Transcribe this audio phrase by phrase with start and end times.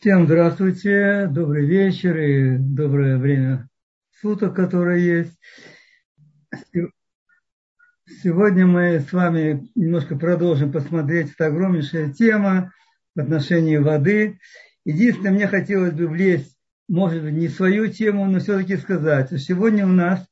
[0.00, 3.68] Всем здравствуйте, добрый вечер и доброе время
[4.20, 5.36] суток, которое есть.
[8.22, 11.32] Сегодня мы с вами немножко продолжим посмотреть.
[11.32, 12.72] Это огромнейшая тема
[13.16, 14.38] в отношении воды.
[14.84, 16.56] Единственное, мне хотелось бы влезть,
[16.86, 19.32] может быть, не свою тему, но все-таки сказать.
[19.32, 20.24] Сегодня у нас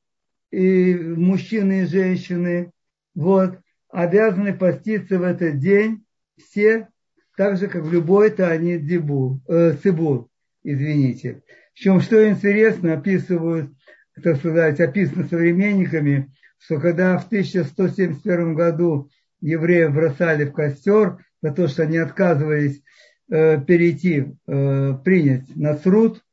[0.52, 2.72] и мужчины и женщины,
[3.16, 6.06] вот, обязаны поститься в этот день
[6.38, 6.88] все,
[7.36, 10.28] так же, как в любой Тани Дибу, э, Цибур,
[10.64, 11.42] извините.
[11.74, 13.72] Причем, что интересно, описывают,
[14.24, 19.10] так сказать, описано современниками, что когда в 1171 году
[19.42, 22.82] евреев бросали в костер за то, что они отказывались
[23.30, 26.24] э, перейти, э, принять Насрут,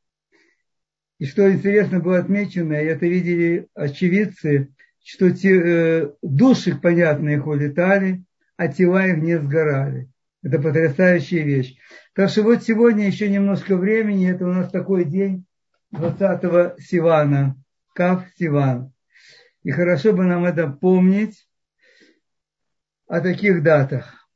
[1.18, 4.72] и что интересно было отмечено, и это видели очевидцы,
[5.04, 8.24] что те, э, души, понятно, их улетали,
[8.56, 10.08] а тела их не сгорали.
[10.42, 11.76] Это потрясающая вещь.
[12.14, 15.46] Так что вот сегодня еще немножко времени, это у нас такой день
[15.92, 17.56] 20 Сивана,
[17.94, 18.92] Кав Сиван.
[19.62, 21.48] И хорошо бы нам это помнить
[23.06, 24.28] о таких датах.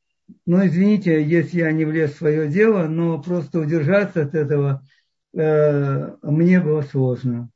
[0.46, 4.86] Но извините, если я не влез в свое дело, но просто удержаться от этого–
[5.32, 7.50] мне было сложно.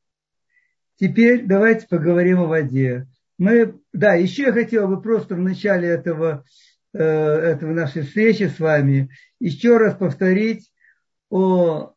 [0.97, 3.09] Теперь давайте поговорим о воде.
[3.39, 6.45] Мы, да, еще я хотел бы просто в начале этого,
[6.93, 10.71] э, этого нашей встречи с вами еще раз повторить
[11.29, 11.95] о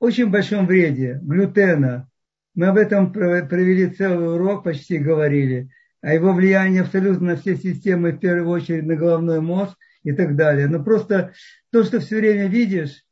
[0.00, 2.10] очень большом вреде глютена.
[2.54, 5.70] Мы об этом провели целый урок, почти говорили.
[6.02, 10.36] О его влиянии абсолютно на все системы, в первую очередь на головной мозг и так
[10.36, 10.66] далее.
[10.66, 11.32] Но просто
[11.72, 13.03] то, что все время видишь,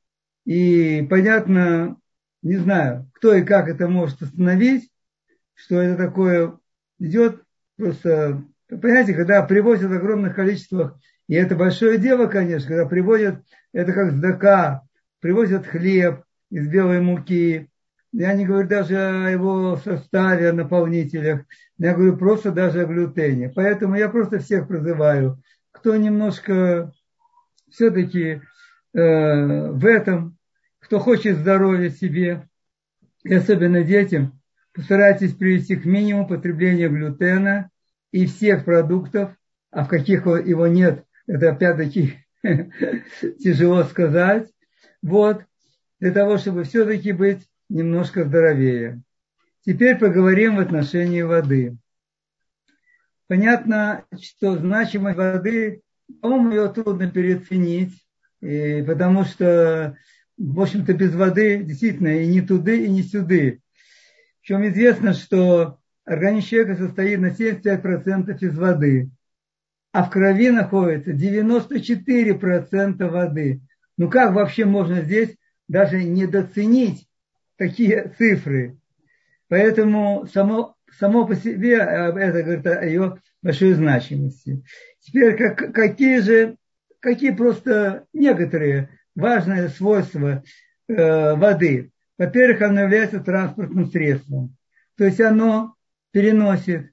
[0.44, 1.96] и понятно,
[2.42, 4.90] не знаю, кто и как это может остановить,
[5.54, 6.58] что это такое
[6.98, 7.42] идет.
[7.76, 10.98] Просто, понимаете, когда привозят в огромных количествах,
[11.28, 13.42] и это большое дело, конечно, когда привозят,
[13.72, 14.82] это как сдака,
[15.20, 17.68] привозят хлеб из белой муки,
[18.12, 21.44] я не говорю даже о его составе, о наполнителях,
[21.78, 23.50] я говорю просто даже о глютене.
[23.54, 26.92] Поэтому я просто всех призываю, кто немножко
[27.70, 28.42] все-таки
[28.92, 30.36] в этом,
[30.78, 32.48] кто хочет здоровья себе,
[33.24, 34.40] и особенно детям,
[34.72, 37.70] постарайтесь привести к минимуму потребления глютена
[38.10, 39.34] и всех продуктов,
[39.70, 42.18] а в каких его нет, это опять-таки
[43.42, 44.50] тяжело сказать.
[45.02, 45.44] Вот,
[46.00, 49.02] для того, чтобы все-таки быть немножко здоровее.
[49.64, 51.76] Теперь поговорим в отношении воды.
[53.28, 55.82] Понятно, что значимость воды,
[56.20, 58.01] по-моему, ее трудно переоценить
[58.42, 59.96] и потому что,
[60.36, 63.62] в общем-то, без воды действительно и не туды, и не сюды.
[64.42, 69.10] Причем известно, что организм человека состоит на 75% из воды,
[69.92, 73.60] а в крови находится 94% воды.
[73.96, 75.36] Ну как вообще можно здесь
[75.68, 77.06] даже недооценить
[77.56, 78.76] такие цифры?
[79.48, 84.64] Поэтому само, само по себе э, это говорит о ее большой значимости.
[85.00, 86.56] Теперь как, какие же
[87.02, 90.42] какие просто некоторые важные свойства
[90.88, 91.90] э, воды.
[92.16, 94.56] Во-первых, оно является транспортным средством.
[94.96, 95.74] То есть оно
[96.12, 96.92] переносит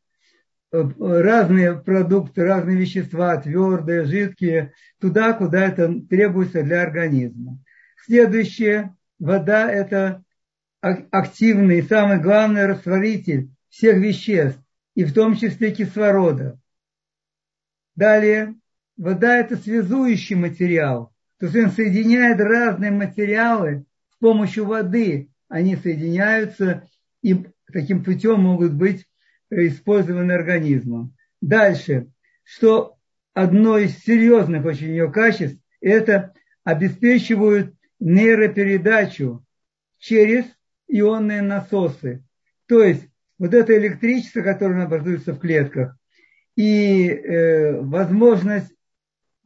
[0.72, 7.60] разные продукты, разные вещества, твердые, жидкие, туда, куда это требуется для организма.
[8.06, 10.24] Следующее, вода– это
[10.82, 14.62] активный, самый главный растворитель всех веществ,
[14.96, 16.60] и в том числе кислорода.
[17.96, 18.56] Далее,
[19.00, 25.30] вода– это связующий материал, то есть он соединяет разные материалы с помощью воды.
[25.48, 26.88] Они соединяются
[27.24, 29.08] и таким путем могут быть
[29.50, 31.16] использованы организмом.
[31.42, 32.08] Дальше,
[32.44, 32.98] что
[33.34, 36.34] одно из серьезных очень ее качеств, это
[36.66, 39.44] обеспечивают нейропередачу
[39.98, 40.46] через
[40.90, 42.22] ионные насосы.
[42.68, 43.08] То есть
[43.38, 45.96] вот это электричество, которое образуется в клетках,
[46.58, 48.76] и э, возможность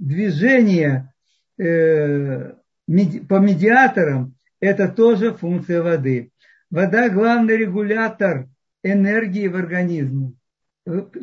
[0.03, 1.13] движения
[1.57, 2.53] э,
[3.29, 6.31] по медиаторам, это тоже функция воды.
[6.69, 8.47] Вода главный регулятор
[8.83, 10.33] энергии в организме.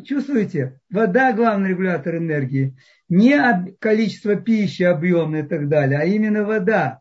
[0.03, 0.79] Чувствуете?
[0.89, 2.75] Вода главный регулятор энергии.
[3.09, 6.99] Не количество пищи, объем и так далее, а именно вода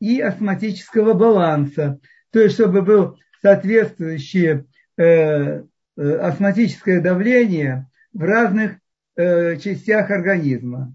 [0.00, 2.00] и астматического баланса.
[2.32, 4.66] То есть, чтобы был соответствующее
[4.98, 5.62] э, э,
[5.96, 8.78] астматическое давление в разных
[9.16, 10.94] э, частях организма.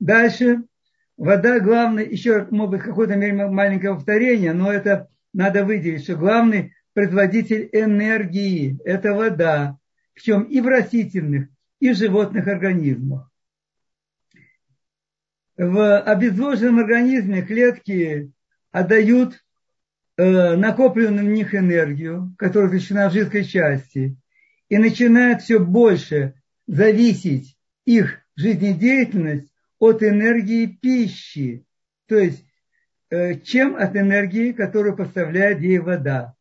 [0.00, 0.62] Дальше.
[1.16, 7.68] Вода главный, еще, может быть, какое-то маленькое повторение, но это надо выделить, что главный производитель
[7.72, 9.78] энергии– это вода,
[10.14, 11.48] причем и в растительных,
[11.80, 13.30] и в животных организмах.
[15.56, 18.30] В обезвоженном организме клетки
[18.70, 19.44] отдают
[20.16, 24.16] э, накопленную в них энергию, которая заключена в жидкой части,
[24.68, 26.34] и начинает все больше
[26.68, 29.47] зависеть их жизнедеятельность
[29.78, 31.64] от энергии пищи,
[32.06, 32.44] то есть
[33.10, 36.34] э, чем от энергии, которую поставляет ей вода.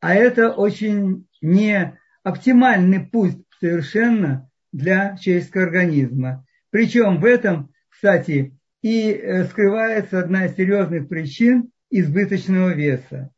[0.00, 6.46] А это очень не оптимальный путь совершенно для человеческого организма.
[6.70, 13.30] Причем в этом, кстати, и э, скрывается одна из серьезных причин избыточного веса.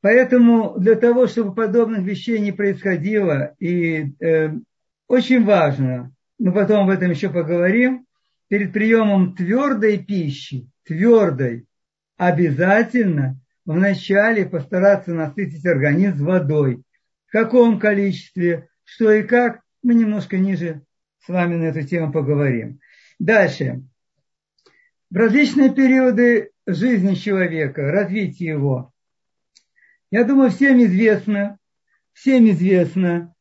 [0.00, 4.50] Поэтому для того, чтобы подобных вещей не происходило, и э,
[5.06, 6.12] очень важно,
[6.42, 8.04] мы потом об этом еще поговорим,
[8.48, 11.66] перед приемом твердой пищи, твердой,
[12.16, 16.82] обязательно вначале постараться насытить организм водой.
[17.26, 20.82] В каком количестве, что и как, мы немножко ниже
[21.24, 22.80] с вами на эту тему поговорим.
[23.20, 23.84] Дальше.
[25.10, 28.92] В различные периоды жизни человека, развития его.
[30.10, 31.58] Я думаю, всем известно,
[32.14, 33.32] всем известно,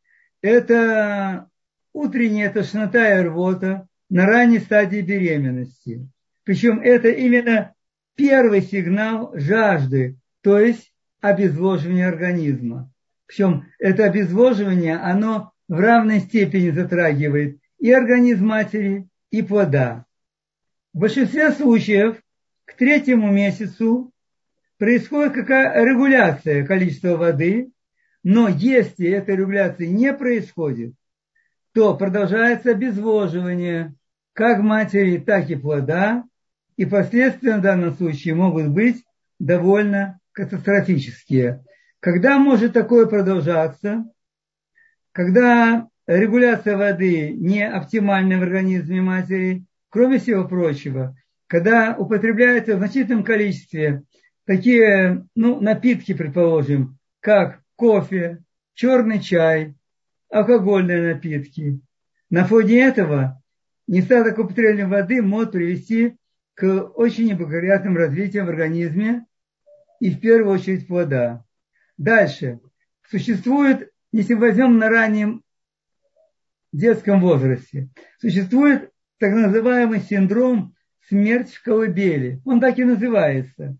[0.43, 1.49] это
[1.93, 6.07] утренняя тошнота и рвота на ранней стадии беременности.
[6.43, 7.73] Причем это именно
[8.15, 12.91] первый сигнал жажды, то есть обезвоживание организма.
[13.25, 20.05] Причем это обезвоживание, оно в равной степени затрагивает и организм матери, и плода.
[20.93, 22.21] В большинстве случаев
[22.65, 24.11] к третьему месяцу
[24.77, 27.71] происходит какая регуляция количества воды,
[28.23, 30.93] но если эта регуляция не происходит,
[31.73, 33.95] то продолжается обезвоживание
[34.33, 36.23] как матери, так и плода,
[36.77, 39.03] и последствия в данном случае могут быть
[39.39, 41.63] довольно катастрофические.
[41.99, 44.05] Когда может такое продолжаться?
[45.11, 51.15] Когда регуляция воды не оптимальна в организме матери, кроме всего прочего,
[51.47, 54.03] когда употребляется в значительном количестве
[54.45, 58.39] такие ну, напитки, предположим, как кофе,
[58.73, 59.75] черный чай,
[60.31, 61.79] алкогольные напитки.
[62.29, 63.43] На фоне этого
[63.87, 66.15] недостаток употребления воды может привести
[66.55, 69.25] к очень неблагоприятным развитиям в организме
[69.99, 71.43] и в первую очередь плода.
[71.97, 72.59] Дальше.
[73.09, 75.43] Существует, если возьмем на раннем
[76.71, 80.73] детском возрасте, существует так называемый синдром
[81.09, 82.41] смерть в колыбели.
[82.45, 83.77] Он так и называется.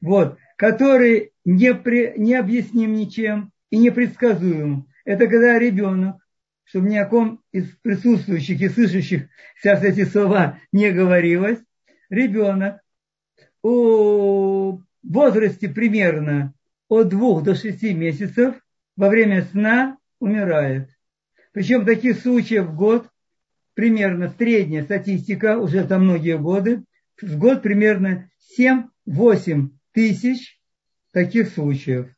[0.00, 4.88] Вот, который не, при, не объясним ничем и непредсказуем.
[5.06, 6.16] Это когда ребенок,
[6.64, 11.60] чтобы ни о ком из присутствующих и слышащих сейчас эти слова не говорилось,
[12.10, 12.80] ребенок
[13.62, 16.54] в возрасте примерно
[16.88, 18.56] от двух до шести месяцев
[18.96, 20.90] во время сна умирает.
[21.52, 23.08] Причем таких случаев в год
[23.74, 26.82] примерно средняя статистика, уже там многие годы,
[27.22, 30.60] в год примерно 7-8 тысяч
[31.12, 32.15] таких случаев.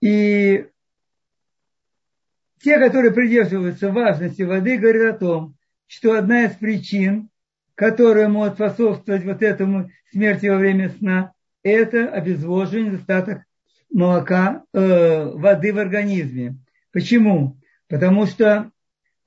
[0.00, 0.66] И
[2.60, 7.30] те, которые придерживаются важности воды, говорят о том, что одна из причин
[7.78, 13.42] которое может способствовать вот этому смерти во время сна, это обезвоживание, недостаток
[13.88, 16.56] молока, э, воды в организме.
[16.92, 17.56] Почему?
[17.88, 18.72] Потому что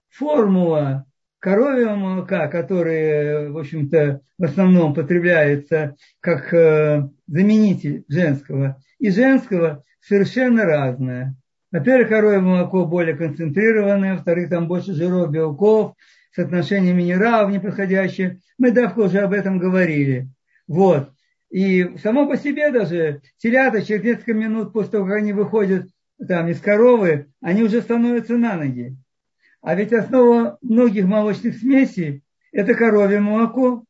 [0.10, 1.06] формула
[1.40, 10.66] коровьего молока, которое, в общем-то, в основном потребляется как э, заменитель женского, и женского совершенно
[10.66, 11.36] разная.
[11.72, 15.96] Во-первых, коровье молоко более концентрированное, во-вторых, там больше жиров, белков,
[16.34, 18.40] соотношение минералов неподходящее.
[18.58, 20.28] Мы давно уже об этом говорили.
[20.68, 21.12] Вот.
[21.50, 25.88] И само по себе даже телята через несколько минут после того, как они выходят
[26.28, 28.96] там из коровы, они уже становятся на ноги.
[29.62, 33.86] А ведь основа многих молочных смесей– это коровье молоко.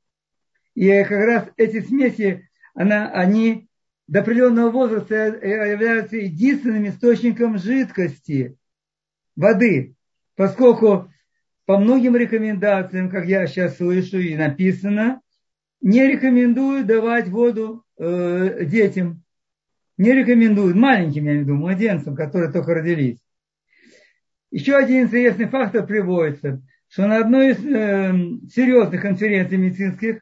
[0.76, 3.68] И как раз эти смеси, она, они
[4.12, 8.58] до определенного возраста являются единственным источником жидкости,
[9.38, 9.96] воды,
[10.36, 11.10] поскольку
[11.66, 15.22] по многим рекомендациям, как я сейчас слышу и написано,
[15.80, 19.24] не рекомендуют давать воду э, детям.
[19.98, 23.20] Не рекомендуют, маленьким, я в виду, младенцам, которые только родились.
[24.52, 28.14] Еще один интересный фактор приводится, что на одной из э,
[28.54, 30.20] серьезных конференций медицинских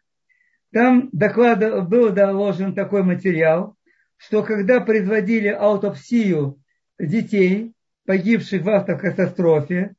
[0.72, 3.76] там доклада, был доложен такой материал,
[4.20, 6.62] что когда производили аутопсию
[7.00, 7.74] детей,
[8.06, 9.96] погибших в автокатастрофе,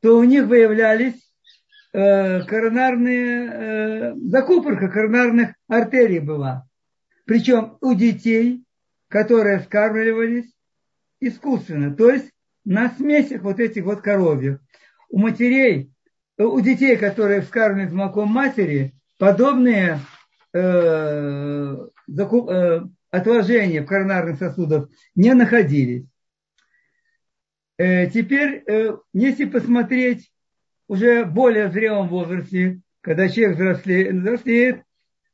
[0.00, 1.20] то у них выявлялись
[1.92, 6.66] э, коронарные, э, закупорка коронарных артерий была.
[7.26, 8.64] Причем у детей,
[9.08, 10.50] которые скармливались
[11.20, 12.30] искусственно, то есть
[12.64, 14.58] на смесях вот этих вот коровьев.
[15.10, 15.92] У матерей,
[16.38, 20.00] э, у детей, которые вскармливают молоком матери, подобные
[20.54, 21.76] э,
[22.06, 26.06] закуп, э, отложения в коронарных сосудах не находились.
[27.78, 30.32] Э, теперь, э, если посмотреть
[30.86, 34.82] уже более зрелом возрасте, когда человек взрослеет, взрослеет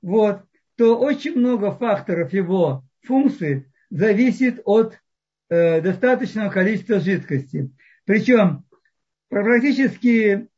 [0.03, 0.43] вот,
[0.77, 4.99] то очень много факторов его функций зависит от
[5.49, 7.71] э, достаточного количества жидкости.
[8.05, 8.65] Причем
[9.29, 10.49] практически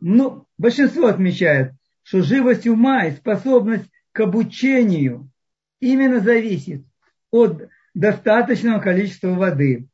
[0.00, 1.72] ну, большинство отмечает,
[2.10, 5.30] что живость ума и способность к обучению
[5.78, 6.84] именно зависит
[7.30, 9.86] от достаточного количества воды.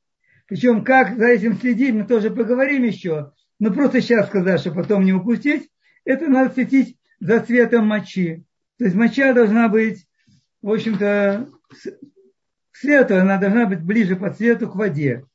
[0.46, 5.04] Причем как за этим следить, мы тоже поговорим еще, но просто сейчас сказать, чтобы потом
[5.04, 5.68] не упустить,
[6.06, 8.46] это надо следить за цветом мочи.
[8.78, 10.08] То есть моча должна быть,
[10.62, 11.50] в общем-то,
[12.72, 15.26] светлая, она должна быть ближе по цвету к воде.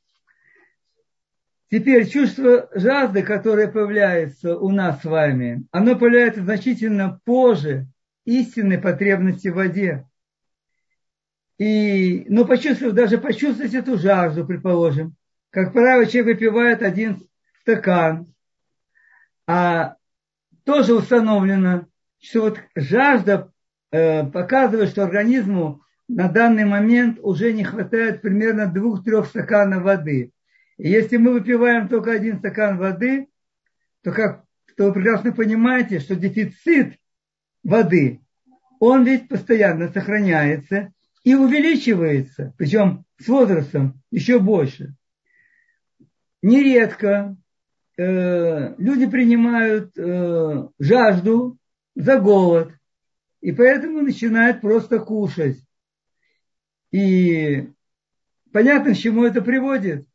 [1.72, 7.88] Теперь чувство жажды, которое появляется у нас с вами, оно появляется значительно позже
[8.26, 10.06] истинной потребности в воде.
[11.58, 15.16] И, но почувствовав, даже почувствовать эту жажду, предположим,
[15.50, 17.26] как правило, человек выпивает один
[17.62, 18.34] стакан,
[19.48, 19.96] а
[20.66, 21.88] тоже установлено,
[22.20, 23.50] что вот жажда
[23.92, 30.34] э, показывает, что организму на данный момент уже не хватает примерно двух-трех стаканов воды.
[30.78, 33.28] Если мы выпиваем только один стакан воды,
[34.04, 36.98] то, как, то вы прекрасно понимаете, что дефицит
[37.64, 38.22] воды,
[38.80, 40.92] он ведь постоянно сохраняется
[41.24, 44.96] и увеличивается, причем с возрастом еще больше.
[46.42, 47.38] Нередко
[47.98, 51.60] э, люди принимают э, жажду
[51.96, 52.74] за голод,
[53.42, 55.64] и поэтому начинают просто кушать.
[56.92, 57.70] И
[58.52, 60.08] понятно, к чему это приводит.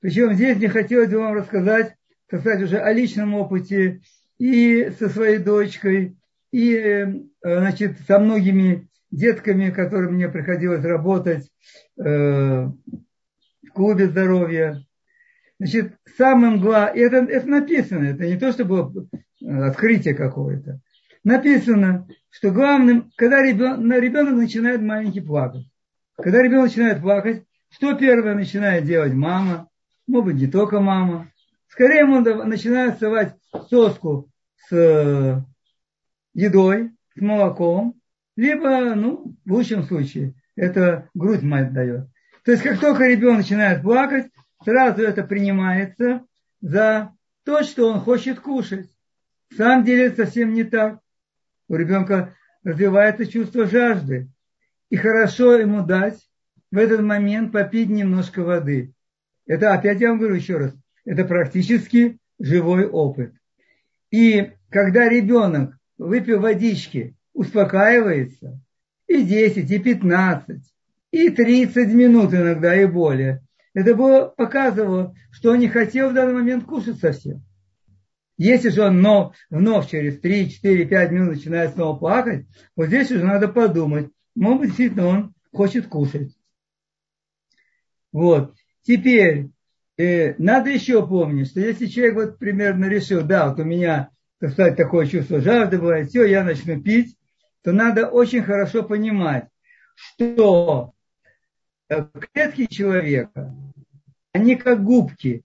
[0.00, 1.94] Причем здесь мне хотелось бы вам рассказать,
[2.26, 4.00] сказать уже о личном опыте
[4.38, 6.16] и со своей дочкой,
[6.52, 7.06] и э,
[7.42, 11.50] значит, со многими детками, которым мне приходилось работать
[11.98, 14.82] э, в клубе здоровья.
[15.58, 18.92] Значит, самым главным, это, это написано, это не то, что было
[19.42, 20.80] открытие какое-то.
[21.24, 25.66] Написано, что главным, когда ребенок, ребенок начинает маленький плакать.
[26.16, 29.68] Когда ребенок начинает плакать, что первое начинает делать мама?
[30.06, 31.30] Может быть, не только мама.
[31.68, 33.34] Скорее он начинает совать
[33.68, 34.30] соску
[34.68, 35.44] с
[36.34, 38.00] едой, с молоком,
[38.36, 42.08] либо, ну, в лучшем случае, это грудь мать дает.
[42.44, 44.30] То есть, как только ребенок начинает плакать,
[44.64, 46.22] сразу это принимается
[46.60, 47.12] за
[47.44, 48.90] то, что он хочет кушать.
[49.50, 51.00] В самом деле это совсем не так.
[51.68, 54.28] У ребенка развивается чувство жажды.
[54.90, 56.18] И хорошо ему дать
[56.70, 58.92] в этот момент попить немножко воды.
[59.46, 60.74] Это, опять я вам говорю еще раз,
[61.04, 63.32] это практически живой опыт.
[64.10, 68.60] И когда ребенок выпил водички, успокаивается,
[69.06, 70.60] и 10, и 15,
[71.12, 73.42] и 30 минут иногда, и более.
[73.72, 77.42] Это было, показывало, что он не хотел в данный момент кушать совсем.
[78.38, 83.10] Если же он вновь, вновь через 3, 4, 5 минут начинает снова плакать, вот здесь
[83.10, 86.36] уже надо подумать, может быть, действительно он хочет кушать.
[88.12, 88.54] Вот.
[88.86, 89.48] Теперь,
[89.98, 94.52] э, надо еще помнить, что если человек вот примерно решил, да, вот у меня, так
[94.52, 97.16] сказать, такое чувство жажды бывает, все, я начну пить,
[97.62, 99.48] то надо очень хорошо понимать,
[99.96, 100.92] что
[101.88, 103.52] э, клетки человека,
[104.32, 105.42] они как губки,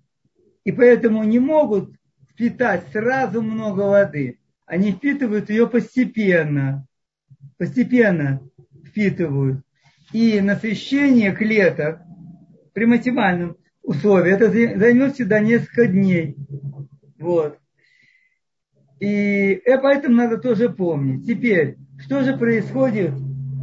[0.63, 1.95] и поэтому не могут
[2.29, 4.37] впитать сразу много воды.
[4.67, 6.85] Они впитывают ее постепенно,
[7.57, 8.39] постепенно
[8.85, 9.63] впитывают.
[10.13, 12.01] И насыщение клеток
[12.73, 16.35] при максимальном условии, это займет всегда несколько дней.
[17.19, 17.57] Вот.
[18.99, 21.25] И э, поэтому надо тоже помнить.
[21.25, 23.13] Теперь, что же происходит,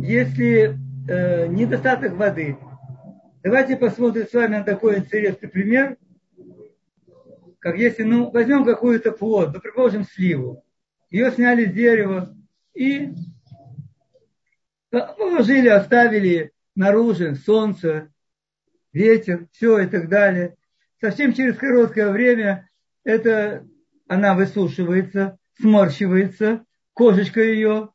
[0.01, 0.77] если
[1.09, 2.57] э, недостаток воды?
[3.43, 5.97] Давайте посмотрим с вами на такой интересный пример.
[7.61, 10.65] Как если, ну, возьмем какую-то плод, ну, предположим, сливу.
[11.11, 12.37] Ее сняли с дерева
[12.75, 13.13] и
[14.91, 18.11] положили, оставили наружу, солнце,
[18.93, 20.57] ветер, все и так далее.
[21.01, 22.69] Совсем через короткое время
[23.05, 23.67] это,
[24.07, 27.91] она высушивается, сморщивается, кожечка ее.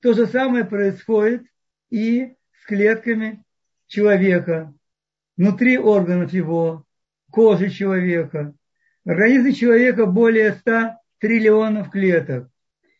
[0.00, 1.44] То же самое происходит
[1.90, 3.44] и с клетками
[3.86, 4.74] человека,
[5.36, 6.84] внутри органов его,
[7.30, 8.54] кожи человека.
[9.04, 12.48] В организме человека более 100 триллионов клеток.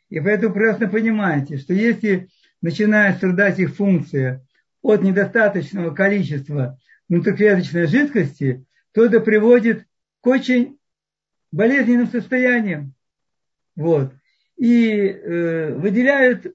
[0.09, 2.29] И поэтому прекрасно понимаете, что если
[2.61, 4.45] начинает страдать их функция
[4.83, 6.79] от недостаточного количества
[7.13, 9.85] внутриклеточной жидкости, то это приводит
[10.23, 10.79] к очень
[11.51, 12.95] болезненным состояниям.
[13.77, 14.15] Вот.
[14.57, 16.47] И э, выделяют,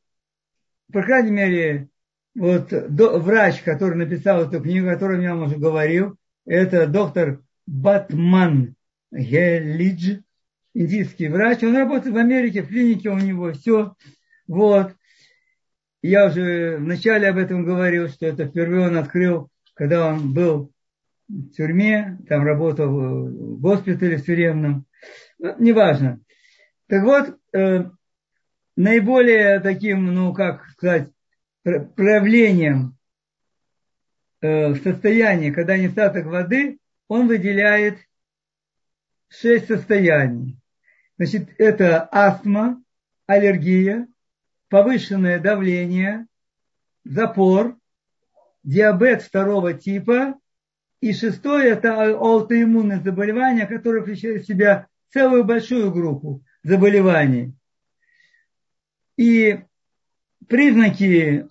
[0.92, 1.90] по крайней мере,
[2.34, 7.44] вот до, врач, который написал эту книгу, о которой я вам уже говорил, это доктор
[7.68, 8.74] Батман
[9.12, 10.22] Гелидж,
[10.74, 11.62] индийский врач.
[11.62, 13.94] Он работает в Америке, в клинике у него все.
[14.48, 14.96] Вот.
[16.02, 20.74] Я уже вначале об этом говорил, что это впервые он открыл, когда он был
[21.28, 24.86] в тюрьме, там работал в госпитале в тюремном.
[25.38, 26.20] Ну, неважно.
[26.88, 27.90] Так вот, э,
[28.76, 31.12] наиболее таким, ну, как сказать,
[31.64, 32.98] проявлением
[34.42, 38.00] э, состояния, когда недостаток воды, он выделяет
[39.30, 40.58] шесть состояний.
[41.18, 42.82] Значит, это астма,
[43.28, 44.08] аллергия,
[44.70, 46.26] повышенное давление,
[47.04, 47.78] запор,
[48.68, 50.36] диабет второго типа
[51.00, 57.54] и шестое– это аутоиммунное заболевание, которое включает в себя целую большую группу заболеваний.
[59.16, 59.62] И
[60.48, 61.48] признаки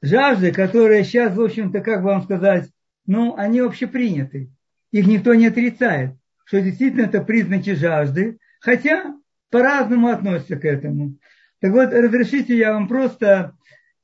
[0.00, 2.70] жажды, которые сейчас, в общем-то, как вам сказать,
[3.06, 4.50] ну, они общеприняты.
[4.92, 9.14] Их никто не отрицает, что действительно это признаки жажды, хотя
[9.50, 11.16] по-разному относятся к этому.
[11.60, 13.56] Так вот, разрешите я вам просто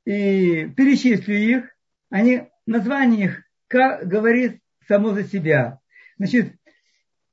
[0.05, 1.74] и перечислю их.
[2.09, 5.79] Они, название их как говорит само за себя.
[6.17, 6.53] Значит,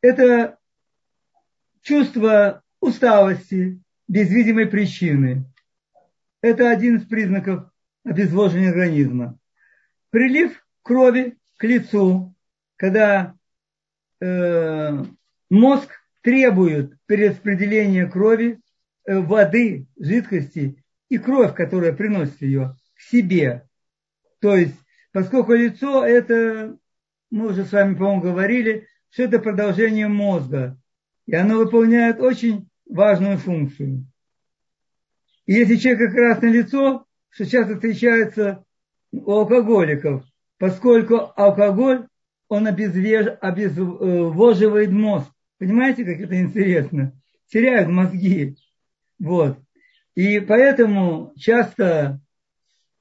[0.00, 0.58] это
[1.82, 5.44] чувство усталости без видимой причины.
[6.40, 7.70] Это один из признаков
[8.04, 9.38] обезвоживания организма.
[10.10, 12.34] Прилив крови к лицу,
[12.76, 13.34] когда
[14.20, 15.04] э,
[15.48, 15.90] мозг
[16.22, 18.60] требует перераспределения крови,
[19.04, 23.68] э, воды, жидкости и кровь, которая приносит ее к себе.
[24.42, 24.74] То есть,
[25.12, 26.76] поскольку лицо это,
[27.30, 30.76] мы уже с вами, по-моему, говорили, что это продолжение мозга.
[31.26, 34.04] И оно выполняет очень важную функцию.
[35.46, 38.64] И если человек красное лицо, что часто встречается
[39.12, 40.24] у алкоголиков,
[40.58, 42.08] поскольку алкоголь,
[42.48, 45.30] он обезвеж, обезвоживает мозг.
[45.58, 47.12] Понимаете, как это интересно?
[47.46, 48.56] Теряют мозги.
[49.20, 49.56] Вот.
[50.16, 52.20] И поэтому часто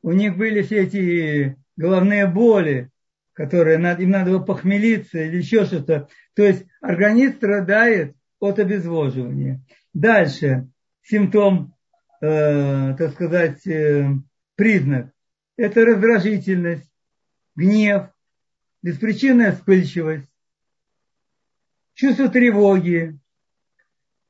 [0.02, 2.90] у них были все эти головные боли,
[3.34, 6.10] которые надо, им надо было похмелиться или еще что-то.
[6.36, 9.62] То есть организм страдает от обезвоживания.
[9.94, 10.70] Дальше
[11.04, 11.76] симптом,
[12.22, 14.10] э, так сказать, э,
[14.56, 15.12] признак–
[15.58, 16.90] это раздражительность,
[17.56, 18.10] гнев,
[18.82, 20.28] беспричинная вспыльчивость,
[21.94, 23.20] чувство тревоги,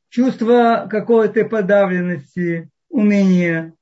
[0.09, 3.73] чувство какой-то подавленности, уныния,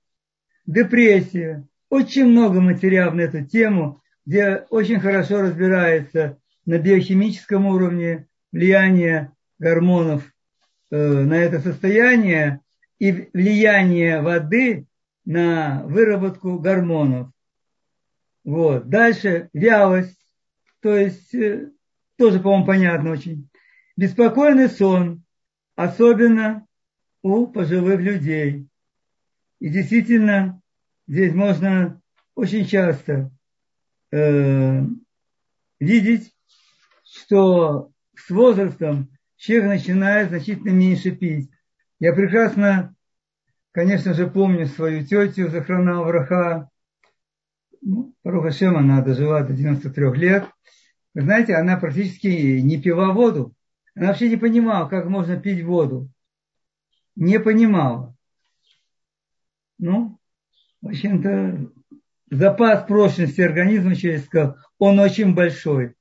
[0.65, 1.67] депрессия.
[1.89, 10.23] Очень много материалов на эту тему, где очень хорошо разбирается на биохимическом уровне влияние гормонов
[10.91, 12.61] э, на это состояние
[12.99, 14.85] и влияние воды
[15.25, 17.31] на выработку гормонов.
[18.43, 18.89] Вот.
[18.89, 20.19] Дальше вялость,
[20.81, 21.71] то есть э,
[22.17, 23.49] тоже, по-моему, понятно очень.
[23.97, 25.23] Беспокойный сон,
[25.75, 26.67] особенно
[27.21, 28.67] у пожилых людей.
[29.59, 30.61] И действительно,
[31.09, 31.99] здесь можно
[32.35, 33.31] очень часто
[34.11, 34.81] э,
[35.79, 36.33] видеть,
[37.03, 41.49] что с возрастом человек начинает значительно меньше пить.
[41.99, 42.95] Я прекрасно,
[43.71, 46.69] конечно же, помню свою тетю Захрана Враха.
[47.81, 50.45] Ну, Парухашем, она дожила до 93 лет.
[51.15, 53.55] Вы знаете, она практически не пила воду.
[53.95, 56.09] Она вообще не понимала, как можно пить воду.
[57.15, 58.15] Не понимала.
[59.79, 60.08] Ну,
[60.81, 61.71] в общем-то,
[62.31, 65.95] запас прочности организма человеческого, он очень большой.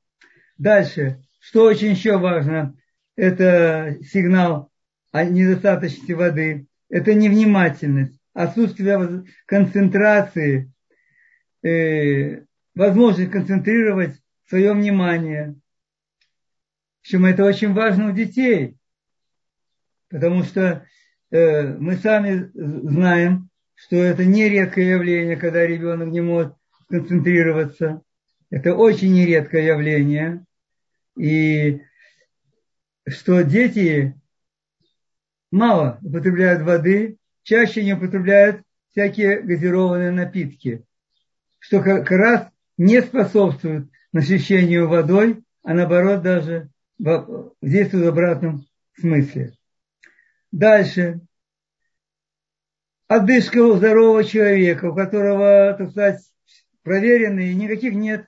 [0.56, 2.76] Дальше, что очень еще важно,
[3.16, 4.70] это сигнал
[5.12, 10.72] о недостаточности воды, это невнимательность, отсутствие концентрации,
[11.62, 15.56] э, возможность концентрировать свое внимание.
[17.02, 18.76] Причем это очень важно у детей,
[20.08, 20.86] потому что
[21.30, 23.47] э, мы сами знаем,
[23.78, 26.54] что это не редкое явление, когда ребенок не может
[26.88, 28.02] концентрироваться.
[28.50, 30.44] Это очень нередкое явление.
[31.16, 31.80] И
[33.06, 34.20] что дети
[35.50, 40.84] мало употребляют воды, чаще не употребляют всякие газированные напитки,
[41.60, 48.66] что как раз не способствует насыщению водой, а наоборот даже действует в обратном
[48.98, 49.52] смысле.
[50.50, 51.20] Дальше.
[53.10, 56.20] У здорового человека, у которого, так сказать,
[56.82, 58.26] проверенные, никаких нет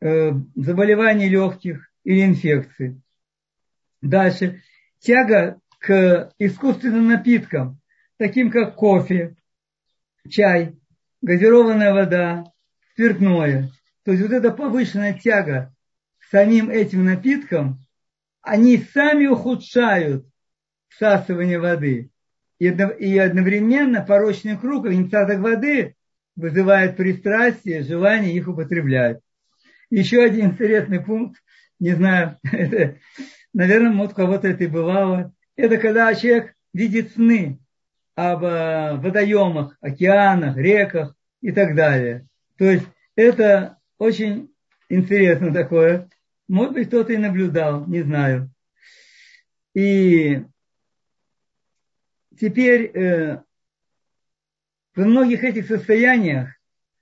[0.00, 3.00] э, заболеваний легких или инфекций.
[4.00, 4.62] Дальше.
[5.00, 7.80] Тяга к искусственным напиткам,
[8.18, 9.36] таким как кофе,
[10.28, 10.76] чай,
[11.22, 12.44] газированная вода,
[12.92, 13.70] спиртное.
[14.04, 15.74] То есть вот эта повышенная тяга
[16.18, 17.80] к самим этим напиткам,
[18.42, 20.26] они сами ухудшают
[20.88, 22.09] всасывание воды.
[22.60, 25.96] И одновременно порочный круг, недостаток воды
[26.36, 29.20] вызывает пристрастие, желание их употреблять.
[29.88, 31.42] Еще один интересный пункт,
[31.78, 32.98] не знаю, это,
[33.54, 37.58] наверное, вот кого-то это и бывало, это когда человек видит сны
[38.14, 42.26] об э, водоемах, океанах, реках и так далее.
[42.58, 44.50] То есть это очень
[44.90, 46.10] интересно такое.
[46.46, 48.50] Может быть, кто-то и наблюдал, не знаю.
[49.74, 50.42] И
[52.40, 53.42] теперь э,
[54.96, 56.54] во многих этих состояниях,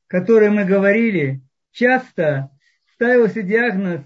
[0.09, 2.51] которые мы говорили, часто
[2.95, 4.03] ставился диагноз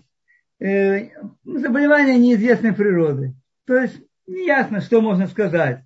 [0.61, 1.09] э,
[1.45, 3.35] заболевания неизвестной природы.
[3.67, 5.83] То есть неясно, что можно сказать.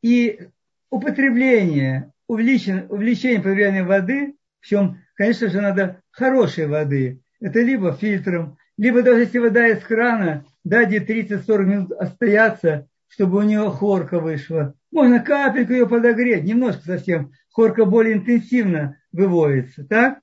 [0.00, 0.48] И
[0.90, 7.20] употребление, увеличение, увеличение потребления воды, причем, конечно же, надо хорошей воды.
[7.40, 13.42] Это либо фильтром, либо даже если вода из крана, дать 30-40 минут остояться, чтобы у
[13.42, 14.74] нее хорка вышла.
[14.90, 17.32] Можно капельку ее подогреть, немножко совсем.
[17.50, 20.20] Хорка более интенсивно выводится, так?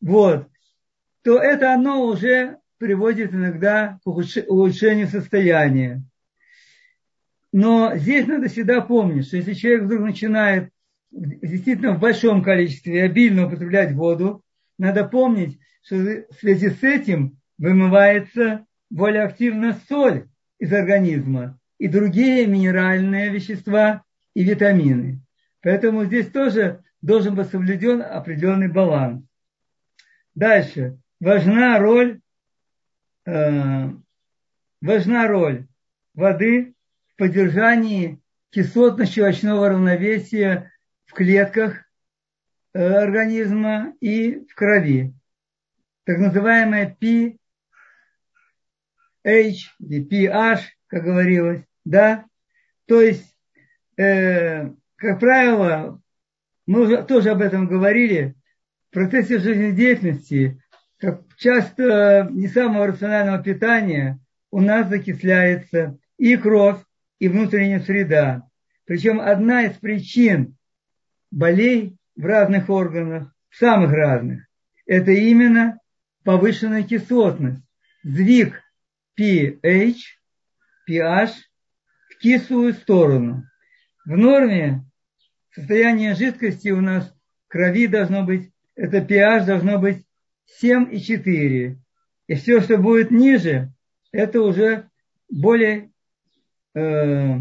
[0.00, 0.46] Вот.
[1.24, 6.04] То это оно уже приводит иногда к улучшению состояния.
[7.50, 10.70] Но здесь надо всегда помнить, что если человек вдруг начинает
[11.10, 14.44] действительно в большом количестве обильно употреблять воду,
[14.78, 20.28] надо помнить, что в связи с этим вымывается более активно соль
[20.60, 25.20] из организма и другие минеральные вещества и витамины.
[25.62, 29.24] Поэтому здесь тоже должен быть соблюден определенный баланс.
[30.36, 31.00] Дальше.
[31.18, 32.20] Важна роль,
[33.26, 33.88] э,
[34.80, 35.66] важна роль
[36.14, 36.76] воды
[37.08, 38.20] в поддержании
[38.54, 40.70] кислотно-щелочного равновесия
[41.06, 41.84] в клетках
[42.74, 45.14] э, организма и в крови.
[46.04, 47.32] Так называемая pH
[49.24, 52.24] или pH, как говорилось, да,
[52.86, 53.36] то есть,
[53.96, 56.00] э, как правило,
[56.66, 58.34] мы уже тоже об этом говорили,
[58.90, 60.62] в процессе жизнедеятельности,
[60.98, 66.78] как часто не самого рационального питания, у нас закисляется и кровь,
[67.18, 68.42] и внутренняя среда.
[68.84, 70.56] Причем одна из причин
[71.30, 74.46] болей в разных органах, самых разных,
[74.86, 75.78] это именно
[76.24, 77.62] повышенная кислотность,
[78.02, 78.60] сдвиг
[79.18, 79.96] pH,
[80.88, 81.30] pH
[82.22, 83.44] кислую сторону.
[84.04, 84.84] В норме
[85.50, 87.12] состояние жидкости у нас
[87.48, 90.06] крови должно быть, это pH должно быть
[90.62, 91.76] 7,4.
[92.28, 93.72] И все, что будет ниже,
[94.12, 94.88] это уже
[95.28, 95.90] более
[96.74, 97.38] э,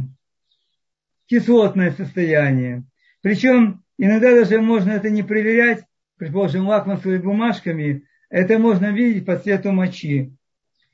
[1.28, 2.84] кислотное состояние.
[3.22, 5.86] Причем иногда даже можно это не проверять,
[6.17, 10.34] предположим, лакмусовыми бумажками, это можно видеть по цвету мочи.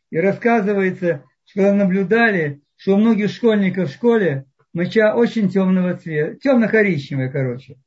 [0.10, 7.30] И рассказывается, что наблюдали, что у многих школьников в школе моча очень темного цвета, темно-коричневая,
[7.30, 7.78] короче.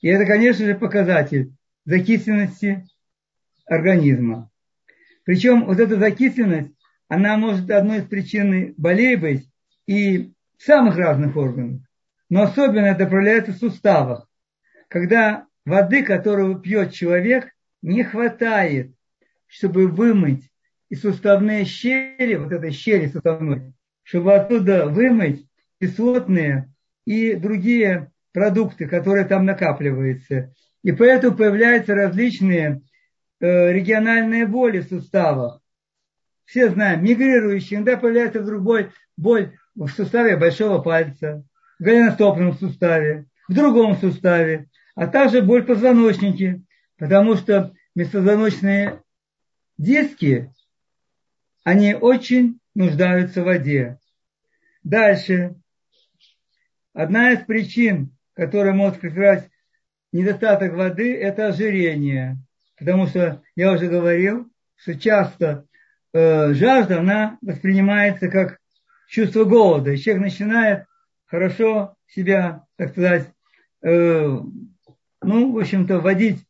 [0.00, 1.52] И это, конечно же, показатель
[1.84, 2.84] закисленности
[3.66, 4.50] организма.
[5.24, 6.72] Причем вот эта закисленность,
[7.08, 9.48] она может одной из причин болей быть
[9.86, 11.82] и самых разных органах.
[12.28, 14.28] Но особенно это проявляется в суставах.
[14.88, 17.52] Когда воды, которую пьет человек,
[17.82, 18.92] не хватает,
[19.46, 20.50] чтобы вымыть
[20.88, 25.46] и суставные щели, вот этой щели суставной, чтобы оттуда вымыть
[25.80, 26.72] кислотные
[27.04, 30.54] и другие продукты, которые там накапливаются.
[30.82, 32.82] И поэтому появляются различные
[33.40, 35.60] э, региональные боли в суставах.
[36.44, 41.44] Все знаем, мигрирующие, иногда появляется вдруг боль, боль в суставе большого пальца,
[41.78, 46.62] в голеностопном суставе, в другом суставе, а также боль в позвоночнике,
[46.98, 49.00] потому что межпозвоночные
[49.78, 50.52] диски,
[51.64, 53.98] они очень нуждаются в воде.
[54.82, 55.54] Дальше.
[56.92, 59.50] Одна из причин, которая может характеризовать
[60.12, 62.36] недостаток воды, это ожирение.
[62.78, 65.66] Потому что я уже говорил, что часто
[66.12, 68.58] э, жажда, она воспринимается как
[69.08, 69.92] чувство голода.
[69.92, 70.86] И человек начинает
[71.26, 73.28] хорошо себя, так сказать,
[73.82, 74.38] э,
[75.22, 76.44] ну, в общем-то, вводить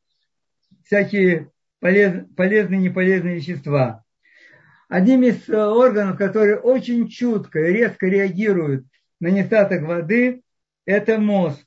[0.85, 4.02] всякие полез, полезные и неполезные вещества.
[4.93, 8.85] Одним из э, органов, которые очень чутко и резко реагируют
[9.21, 10.43] на недостаток воды,
[10.85, 11.65] это мозг.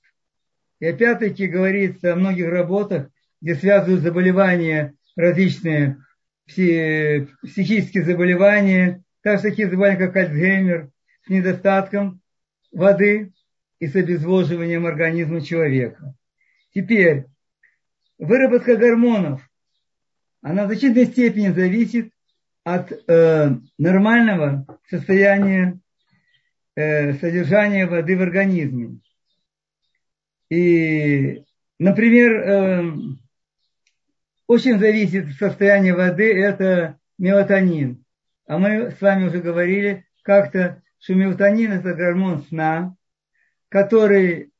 [0.79, 3.09] И опять-таки говорится о многих работах,
[3.41, 5.97] где связывают заболевания различные,
[6.45, 10.91] психические заболевания, также такие заболевания, как Альцгеймер,
[11.25, 12.21] с недостатком
[12.71, 13.33] воды
[13.79, 16.13] и с обезвоживанием организма человека.
[16.75, 17.25] Теперь,
[18.19, 19.41] выработка гормонов,
[20.43, 22.11] она в значительной степени зависит
[22.65, 25.79] от э, нормального состояния
[26.75, 28.99] э, содержания воды в организме.
[30.49, 31.43] И,
[31.77, 32.91] например, э,
[34.47, 38.03] очень зависит состояние воды, это мелатонин.
[38.47, 42.95] А мы с вами уже говорили как-то, что мелатонин это гормон сна,
[43.69, 44.51] который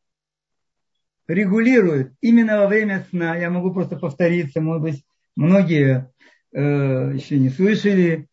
[1.27, 3.35] регулирует именно во время сна.
[3.35, 6.11] Я могу просто повториться, может быть, многие
[6.59, 8.27] еще не слышали,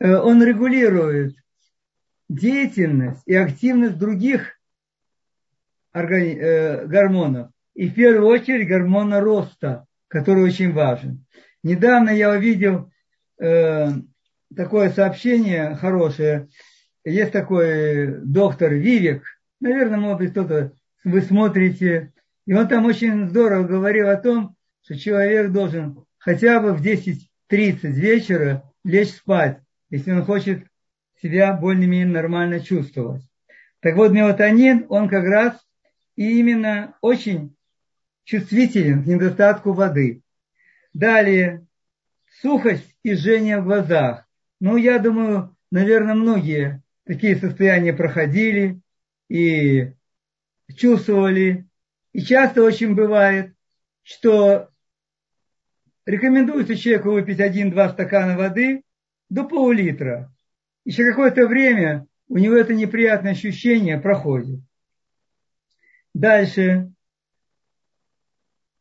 [0.00, 1.36] э, он регулирует
[2.28, 4.58] деятельность и активность других
[5.92, 7.50] э, гормонов.
[7.74, 11.24] И в первую очередь гормона роста, который очень важен.
[11.62, 12.90] Недавно я увидел
[13.38, 16.48] такое сообщение хорошее.
[17.04, 19.24] Есть такой доктор Вивек,
[19.60, 20.72] наверное, может быть, кто-то
[21.04, 22.12] вы смотрите,
[22.46, 27.30] и он там очень здорово говорил о том, что человек должен хотя бы в 10
[27.48, 30.66] 30 вечера лечь спать, если он хочет
[31.22, 33.22] себя более-менее нормально чувствовать.
[33.80, 35.54] Так вот, мелатонин, он как раз
[36.16, 37.56] именно очень
[38.24, 40.22] чувствителен к недостатку воды.
[40.92, 41.66] Далее,
[42.40, 44.26] сухость и жжение в глазах.
[44.60, 48.80] Ну, я думаю, наверное, многие такие состояния проходили
[49.28, 49.92] и
[50.74, 51.66] чувствовали.
[52.12, 53.54] И часто очень бывает,
[54.02, 54.70] что
[56.06, 58.82] Рекомендуется человеку выпить один-два стакана воды
[59.28, 60.32] до пол-литра.
[60.84, 64.60] И какое-то время у него это неприятное ощущение проходит.
[66.14, 66.92] Дальше.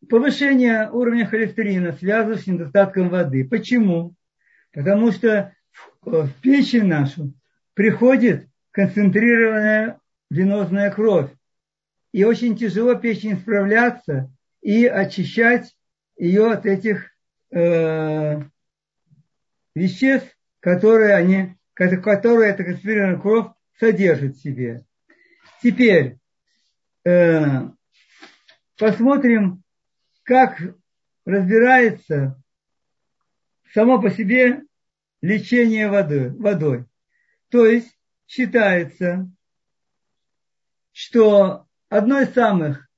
[0.07, 3.43] Повышение уровня холестерина связано с недостатком воды.
[3.43, 4.13] Почему?
[4.71, 5.51] Потому что
[6.03, 7.33] в печень нашу
[7.73, 11.31] приходит концентрированная венозная кровь.
[12.11, 15.75] И очень тяжело печень справляться и очищать
[16.17, 17.14] ее от этих
[17.55, 18.41] э,
[19.73, 23.47] веществ, которые, они, которые эта концентрированная кровь
[23.79, 24.85] содержит в себе.
[25.63, 26.17] Теперь
[27.05, 27.69] э,
[28.77, 29.63] посмотрим,
[30.23, 30.61] как
[31.25, 32.41] разбирается
[33.73, 34.61] само по себе
[35.21, 36.85] лечение воды, водой.
[37.49, 39.29] То есть считается,
[40.91, 42.89] что одно из самых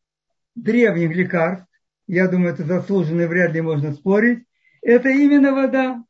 [0.55, 1.67] древних лекарств
[2.07, 4.46] я думаю, это заслуженно вряд ли можно спорить,
[4.87, 6.03] это именно вода.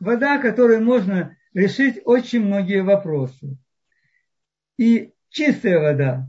[0.00, 3.56] Вода, которой можно решить очень многие вопросы.
[4.76, 6.28] И чистая вода.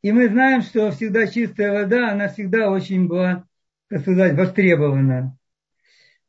[0.00, 3.48] И мы знаем, что всегда чистая вода, она всегда очень была,
[3.88, 5.36] так сказать, востребована.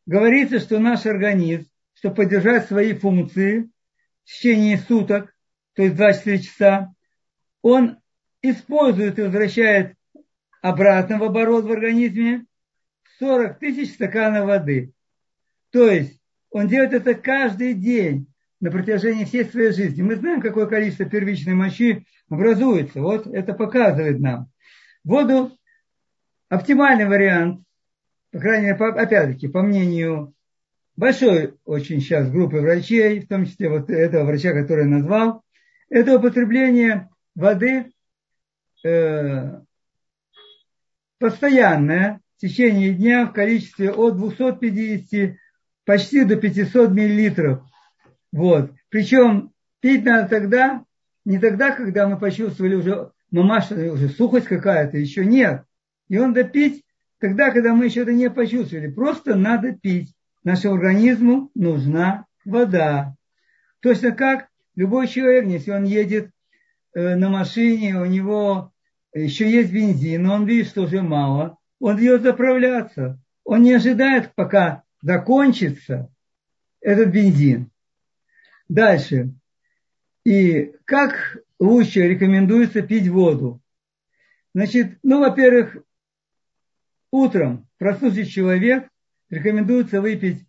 [0.08, 3.70] Говорится, что наш организм, чтобы поддержать свои функции
[4.24, 5.36] в течение суток,
[5.76, 6.96] то есть 24 часа,
[7.62, 8.00] он
[8.42, 9.94] использует и возвращает
[10.64, 12.48] обратно в оборот в организме
[13.20, 14.94] 40 тысяч стаканов воды.
[15.72, 18.28] То есть он делает это каждый день
[18.60, 20.02] на протяжении всей своей жизни.
[20.02, 23.02] Мы знаем, какое количество первичной мочи образуется.
[23.02, 24.50] Вот это показывает нам.
[25.04, 25.52] Воду,
[26.50, 27.64] оптимальный вариант
[28.32, 30.34] по крайней мере, опять-таки, по мнению
[30.96, 35.44] большой очень сейчас группы врачей, в том числе вот этого врача, который я назвал,
[35.90, 37.92] это употребление воды
[38.86, 39.62] э,
[41.20, 45.36] постоянное в течение дня в количестве от 250
[45.86, 47.64] почти до 500 миллилитров.
[48.32, 48.72] Вот.
[48.90, 50.84] Причем пить надо тогда,
[51.26, 55.64] не тогда, когда мы почувствовали уже, мамаша, уже сухость какая-то, еще нет.
[56.08, 56.84] И он допить
[57.20, 58.92] тогда, когда мы еще это не почувствовали.
[58.92, 60.14] Просто надо пить.
[60.44, 63.16] Нашему организму нужна вода.
[63.82, 66.32] Точно как любой человек, если он едет
[66.94, 68.72] э, на машине, у него
[69.14, 73.20] еще есть бензин, но он видит, что уже мало, он идет заправляться.
[73.44, 76.10] Он не ожидает, пока закончится
[76.80, 77.72] этот бензин.
[78.70, 79.34] Дальше.
[80.24, 83.62] И как лучше рекомендуется пить воду?
[84.54, 85.78] Значит, ну, во-первых,
[87.12, 88.88] утром проснувшийся человек
[89.30, 90.46] рекомендуется выпить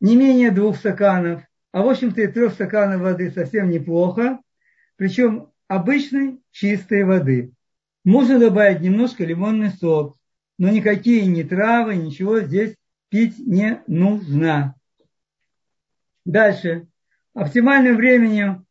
[0.00, 1.42] не менее двух стаканов,
[1.72, 4.40] а в общем-то и трех стаканов воды совсем неплохо,
[4.96, 7.52] причем обычной чистой воды.
[8.04, 10.18] Можно добавить немножко лимонный сок,
[10.58, 12.76] но никакие ни травы, ничего здесь
[13.12, 14.74] пить не нужно.
[16.24, 16.88] Дальше.
[17.34, 18.66] Оптимальным временем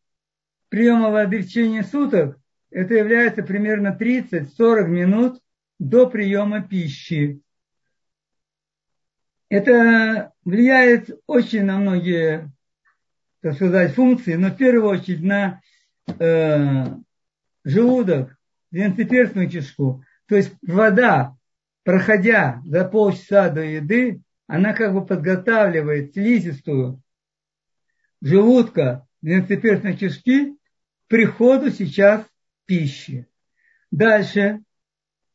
[0.69, 2.39] приема воды в течение суток
[2.71, 5.41] это является примерно 30-40 минут
[5.77, 7.39] до приема пищи.
[9.49, 12.51] Это влияет очень на многие,
[13.41, 15.61] так сказать, функции, но в первую очередь на
[16.07, 16.85] э,
[17.63, 18.35] желудок,
[18.71, 20.03] двенадцатиперстную кишку.
[20.25, 21.35] То есть вода,
[21.83, 27.01] проходя за полчаса до еды, она как бы подготавливает слизистую
[28.19, 30.57] желудка двенадцатиперстной кишки к
[31.07, 32.25] приходу сейчас
[32.65, 33.29] пищи.
[33.91, 34.61] Дальше.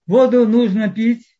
[0.06, 1.38] Воду нужно пить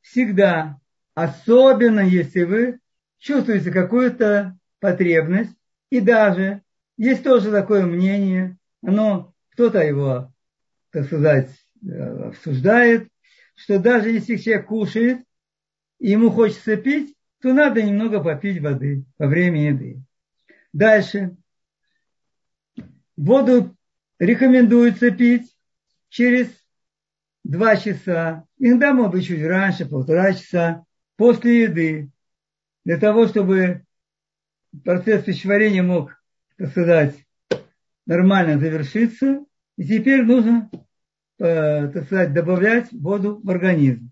[0.00, 0.80] всегда,
[1.12, 2.80] особенно если вы
[3.18, 5.54] чувствуете какую-то потребность.
[5.90, 6.62] И даже
[6.96, 10.32] есть тоже такое мнение, оно кто-то его
[10.90, 11.50] так сказать,
[11.82, 13.08] э, обсуждает,
[13.54, 15.20] что даже если человек кушает,
[16.00, 20.02] ему хочется пить, то надо немного попить воды во время еды.
[20.72, 21.36] Дальше.
[23.16, 23.76] Воду
[24.18, 25.54] рекомендуется пить
[26.08, 26.48] через
[27.44, 30.84] два часа, иногда, может быть, чуть раньше, полтора часа
[31.16, 32.10] после еды,
[32.84, 33.84] для того, чтобы
[34.84, 36.22] процесс пищеварения мог,
[36.56, 37.14] так сказать,
[38.06, 39.44] нормально завершиться,
[39.76, 40.70] и теперь нужно,
[41.38, 44.10] э, так сказать, добавлять воду в организм.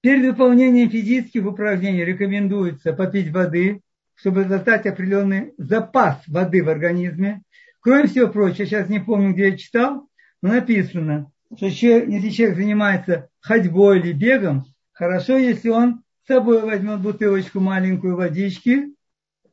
[0.00, 3.80] Перед выполнением физических упражнений рекомендуется попить воды,
[4.14, 7.42] чтобы создать определенный запас воды в организме.
[7.80, 10.08] Кроме всего прочего, сейчас не помню, где я читал,
[10.42, 17.00] но написано, что если человек занимается ходьбой или бегом, хорошо, если он с собой возьмет
[17.00, 18.94] бутылочку маленькую водички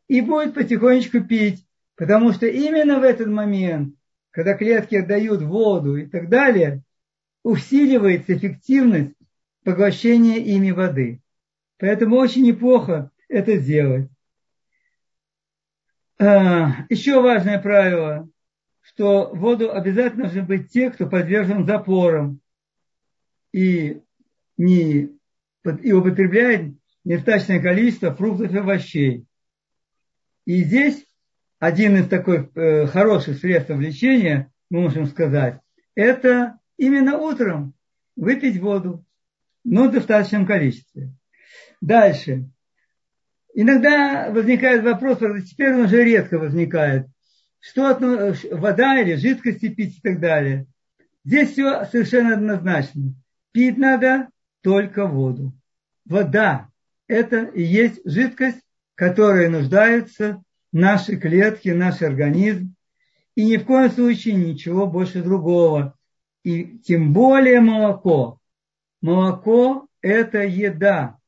[0.07, 3.95] и будет потихонечку пить, потому что именно в этот момент
[4.33, 6.81] когда клетки отдают воду и так далее,
[7.43, 9.13] усиливается эффективность
[9.63, 11.21] поглощения ими воды.
[11.77, 14.09] Поэтому очень неплохо это сделать.
[16.19, 18.29] А, еще важное правило,
[18.81, 22.39] что воду обязательно должны быть те, кто подвержен запорам
[23.51, 24.01] и,
[24.57, 25.09] не,
[25.81, 29.25] и употребляет недостаточное количество фруктов и овощей.
[30.45, 31.05] И здесь
[31.59, 35.59] один из таких э, хороших средств лечения, мы можем сказать,
[35.95, 37.73] это именно утром
[38.15, 39.05] выпить воду,
[39.63, 41.13] но в достаточном количестве.
[41.81, 42.49] Дальше.
[43.53, 47.07] Иногда возникает вопрос, теперь он уже редко возникает,
[47.59, 47.97] что
[48.51, 50.65] вода или жидкости пить и так далее.
[51.23, 53.13] Здесь все совершенно однозначно.
[53.51, 54.29] Пить надо
[54.61, 55.53] только воду.
[56.05, 56.69] Вода–
[57.07, 58.61] это и есть жидкость,
[58.95, 62.75] которая нуждается наши клетки, наш организм,
[63.35, 65.97] и ни в коем случае ничего больше другого.
[66.43, 68.39] И тем более молоко.
[69.03, 71.19] Молоко– это еда.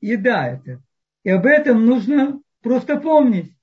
[0.00, 0.82] Еда это.
[1.22, 3.56] И об этом нужно просто помнить.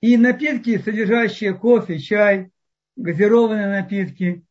[0.00, 2.50] И напитки, содержащие кофе, чай,
[2.96, 4.44] газированные напитки,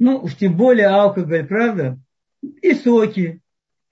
[0.00, 2.00] ну уж тем более алкоголь, правда,
[2.42, 3.40] и соки.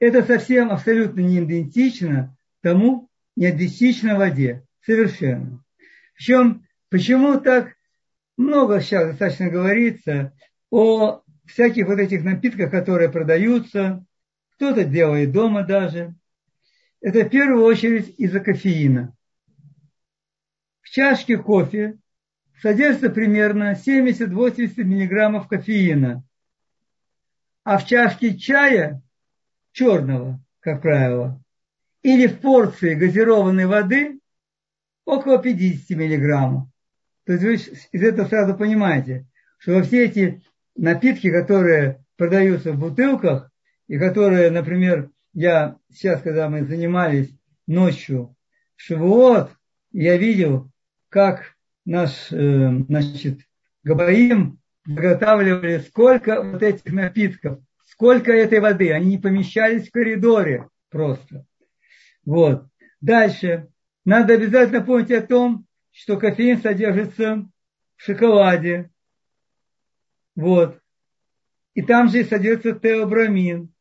[0.01, 4.67] Это совсем абсолютно не идентично тому, не идентично воде.
[4.85, 5.63] Совершенно.
[6.17, 7.77] Причем, почему так
[8.37, 10.33] много сейчас достаточно говорится
[10.71, 14.05] о всяких вот этих напитках, которые продаются,
[14.57, 16.15] кто-то делает дома даже.
[17.01, 19.15] Это в первую очередь из-за кофеина.
[20.81, 21.99] В чашке кофе
[22.61, 26.25] содержится примерно 70-80 миллиграммов кофеина.
[27.65, 29.03] А в чашке чая,
[29.73, 31.43] черного, как правило,
[32.03, 34.21] или в порции газированной воды
[35.05, 36.69] около 50 миллиграммов.
[37.25, 39.27] То есть вы из этого сразу понимаете,
[39.59, 40.43] что во все эти
[40.77, 43.51] напитки, которые продаются в бутылках,
[43.89, 47.31] и которые, например, я сейчас, когда мы занимались
[47.67, 48.35] ночью
[48.77, 49.51] Шивуот,
[49.93, 50.71] я видел,
[51.09, 51.55] как
[51.85, 53.41] наш, э, значит,
[53.85, 58.93] Габаим заготавливали сколько вот этих напитков, сколько этой воды.
[58.93, 61.45] Они не помещались в коридоре просто.
[62.25, 62.67] Вот.
[63.01, 63.69] Дальше.
[64.05, 67.49] Надо обязательно помнить о том, что кофеин содержится
[67.97, 68.91] в шоколаде.
[70.37, 70.79] Вот.
[71.75, 73.73] И там же содержится теобрамин,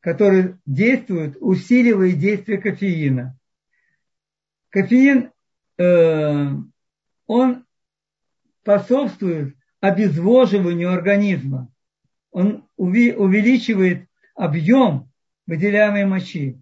[0.00, 3.38] который действует, усиливает действие кофеина.
[4.68, 5.32] Кофеин,
[5.78, 6.48] э,
[7.26, 7.66] он
[8.60, 11.72] способствует обезвоживанию организма.
[12.30, 15.10] Он увеличивает объем
[15.46, 16.60] выделяемой мочи.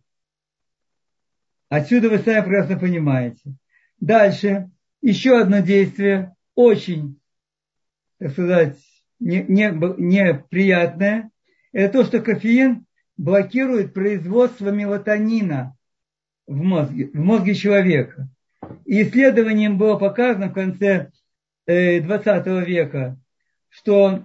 [1.68, 3.54] Отсюда вы сами прекрасно понимаете.
[4.00, 4.70] Дальше,
[5.02, 7.20] еще одно действие, очень,
[8.18, 8.76] так сказать,
[9.20, 11.30] неприятное, не, не
[11.72, 15.76] это то, что кофеин блокирует производство мелатонина
[16.46, 18.28] в мозге, в мозге человека.
[18.84, 21.10] И исследованием было показано в конце
[21.66, 23.18] 20 э, века,
[23.68, 24.24] что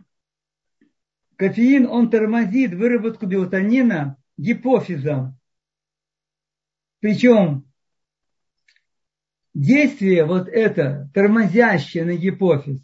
[1.35, 5.37] кофеин, он тормозит выработку мелатонина гипофизом.
[6.99, 7.65] Причем
[9.53, 12.81] действие вот это, тормозящее на гипофиз,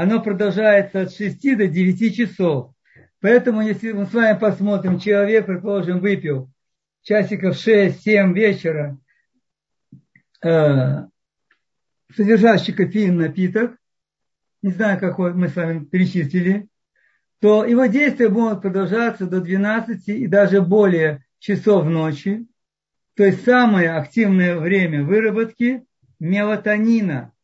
[0.00, 2.72] оно продолжается от 6 до 9 часов.
[3.20, 6.50] Поэтому, если мы с вами посмотрим, человек, предположим, выпил
[7.02, 8.98] часиков 6-7 вечера
[10.42, 11.04] э,
[12.16, 13.76] содержащий кофеин напиток,
[14.62, 16.68] не знаю, какой мы с вами перечислили,
[17.40, 22.46] то его действия будут продолжаться до 12 и даже более часов ночи.
[23.16, 25.84] То есть самое активное время выработки
[26.18, 27.34] мелатонина,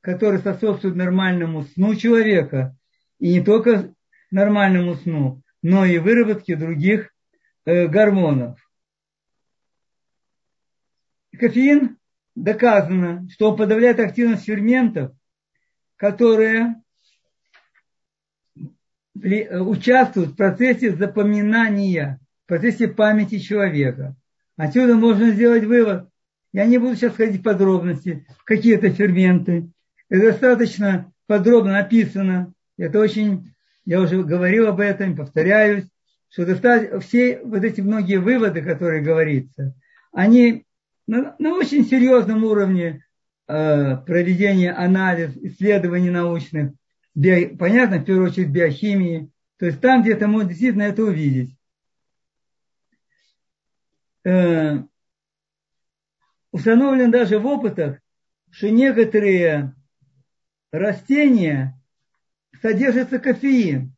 [0.00, 2.76] который способствует нормальному сну человека.
[3.18, 3.94] И не только
[4.30, 7.12] нормальному сну, но и выработке других
[7.64, 8.58] э, гормонов.
[11.38, 11.98] Кофеин
[12.34, 15.12] доказано, что он подавляет активность ферментов,
[15.96, 16.76] которые
[19.14, 24.16] участвуют в процессе запоминания, в процессе памяти человека.
[24.56, 26.08] Отсюда можно сделать вывод.
[26.52, 29.70] Я не буду сейчас ходить в подробности, какие это ферменты.
[30.10, 32.52] Это достаточно подробно написано.
[32.76, 33.54] Это очень,
[33.84, 35.84] я уже говорил об этом, повторяюсь,
[36.28, 36.44] что
[37.00, 39.74] все вот эти многие выводы, которые говорится,
[40.12, 40.66] они
[41.06, 43.04] на, на очень серьезном уровне
[43.48, 46.72] э, проведения анализ, исследований научных,
[47.14, 51.56] био, понятно, в первую очередь биохимии, то есть там где-то можно действительно это увидеть.
[54.24, 54.82] Э,
[56.52, 57.98] установлено даже в опытах,
[58.50, 59.74] что некоторые
[60.72, 61.80] растения
[62.60, 63.94] содержится кофеин,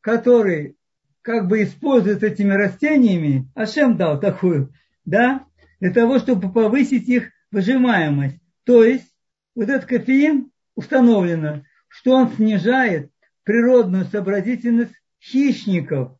[0.00, 0.76] который
[1.22, 4.72] как бы используется этими растениями, Ашем дал такую,
[5.04, 5.46] да,
[5.80, 8.38] для того, чтобы повысить их выжимаемость.
[8.64, 9.10] То есть
[9.54, 13.10] вот этот кофеин установлено, что он снижает
[13.44, 16.18] природную сообразительность хищников.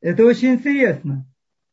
[0.00, 1.26] Это очень интересно.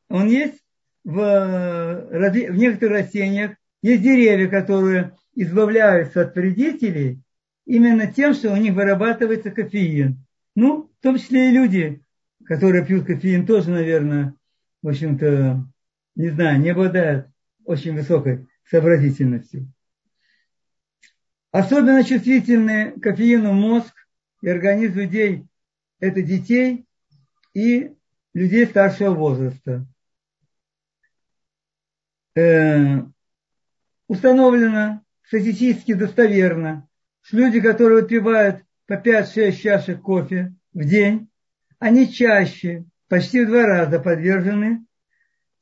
[0.09, 0.63] Он есть
[1.03, 3.51] в, в некоторых растениях,
[3.81, 7.21] есть деревья, которые избавляются от вредителей
[7.65, 10.25] именно тем, что у них вырабатывается кофеин.
[10.55, 12.03] Ну, в том числе и люди,
[12.45, 14.35] которые пьют кофеин, тоже, наверное,
[14.81, 15.65] в общем-то,
[16.15, 17.27] не знаю, не обладают
[17.65, 19.71] очень высокой сообразительностью.
[21.51, 23.93] Особенно чувствительны кофеину мозг
[24.41, 25.45] и организм людей–
[25.99, 26.85] это детей
[27.53, 27.93] и
[28.33, 29.85] людей старшего возраста.
[32.35, 33.03] Э,
[34.07, 36.87] установлено статистически достоверно,
[37.21, 41.29] что люди, которые выпивают по 5-6 чашек кофе в день,
[41.79, 44.85] они чаще, почти в два раза подвержены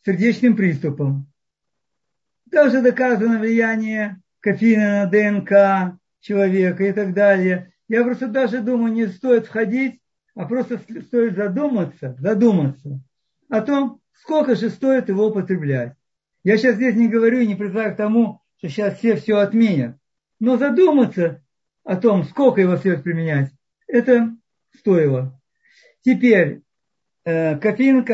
[0.06, 1.28] сердечным приступом.
[2.52, 7.74] Также доказано влияние кофеина на ДНК человека и так далее.
[7.88, 10.02] Я просто даже думаю, не стоит входить,
[10.36, 13.02] а просто стоит задуматься, задуматься
[13.50, 15.94] о том, сколько же стоит его употреблять.
[16.44, 19.98] Я сейчас здесь не говорю и не призываю к тому, что сейчас все все отменят.
[20.40, 21.44] Но задуматься
[21.84, 23.52] о том, сколько его следует применять,
[23.88, 24.36] это
[24.74, 25.40] стоило.
[26.02, 26.62] Теперь,
[27.24, 28.06] Э, кофеин,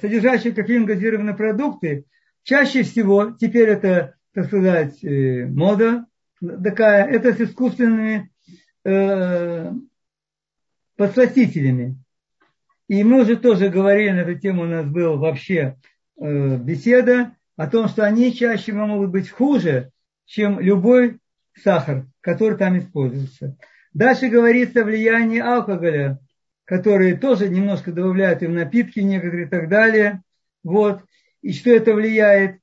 [0.00, 2.06] содержащие кофеин газированные продукты,
[2.42, 6.06] чаще всего, теперь это, так сказать, э, мода
[6.40, 8.32] такая, это с искусственными
[8.84, 9.72] э,
[10.96, 12.02] подсластителями.
[12.88, 15.76] И мы уже тоже говорили на эту тему, у нас была вообще
[16.20, 19.90] э, беседа о том, что они чаще могут быть хуже,
[20.26, 21.18] чем любой
[21.60, 23.56] сахар, который там используется.
[23.92, 26.20] Дальше говорится влияние алкоголя,
[26.64, 30.22] который тоже немножко добавляют в напитки некоторые и так далее.
[30.62, 31.02] Вот.
[31.42, 32.60] И что это влияет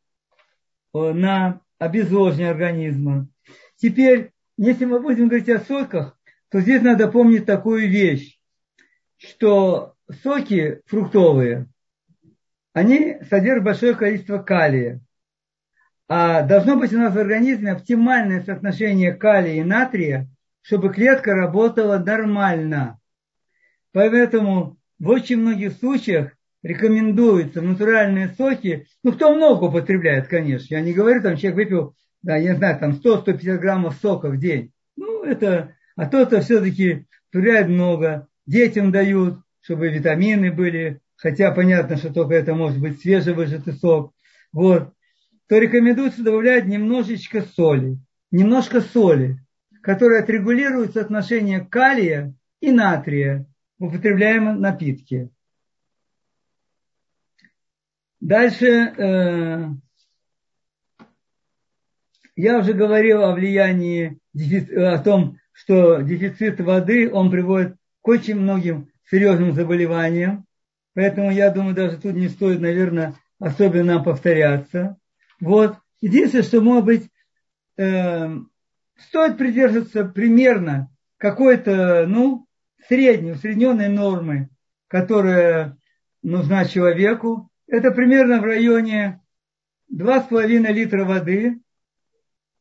[0.94, 3.28] э, на обезвоживание организма.
[3.76, 6.18] Теперь, если мы будем говорить о соках,
[6.50, 8.40] то здесь надо помнить такую вещь,
[9.18, 11.68] что соки фруктовые,
[12.76, 15.00] они содержат большое количество калия.
[16.10, 20.28] А должно быть у нас в организме оптимальное соотношение калия и натрия,
[20.62, 23.00] чтобы клетка работала нормально.
[23.94, 28.88] Поэтому в очень многих случаях рекомендуются натуральные соки.
[29.04, 30.76] Ну, кто много употребляет, конечно.
[30.76, 34.38] Я не говорю, там человек выпил, да, я не знаю, там 100-150 граммов сока в
[34.38, 34.74] день.
[34.98, 38.28] Ну, это, а то-то все-таки употребляет много.
[38.46, 41.00] Детям дают, чтобы витамины были.
[41.18, 44.14] Хотя понятно, что только это может быть свежевыжатый сок.
[44.52, 44.94] Вот
[45.48, 48.00] то рекомендуется добавлять немножечко соли.
[48.32, 49.40] Немножко соли,
[49.82, 53.46] которая отрегулирует соотношение калия и натрия
[53.78, 55.30] в употребляемом напитке.
[58.20, 59.68] Дальше э,
[62.36, 64.20] я уже говорил о влиянии,
[64.76, 70.45] о том, что дефицит воды, он приводит к очень многим серьезным заболеваниям.
[70.96, 74.98] Поэтому я думаю, даже тут не стоит, наверное, особенно повторяться.
[75.40, 75.78] Вот.
[76.02, 77.10] Единственное, что, может быть,
[77.78, 78.30] э,
[78.98, 82.48] стоит придерживаться примерно какой-то, ну,
[82.88, 84.50] средней, усредненной нормы,
[84.88, 85.78] которая
[86.24, 87.50] нужна человеку.
[87.68, 89.22] Это примерно в районе
[89.94, 91.60] 2,5 литра воды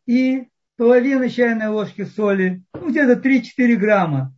[0.07, 4.37] и половина чайной ложки соли, ну, где-то 3-4 грамма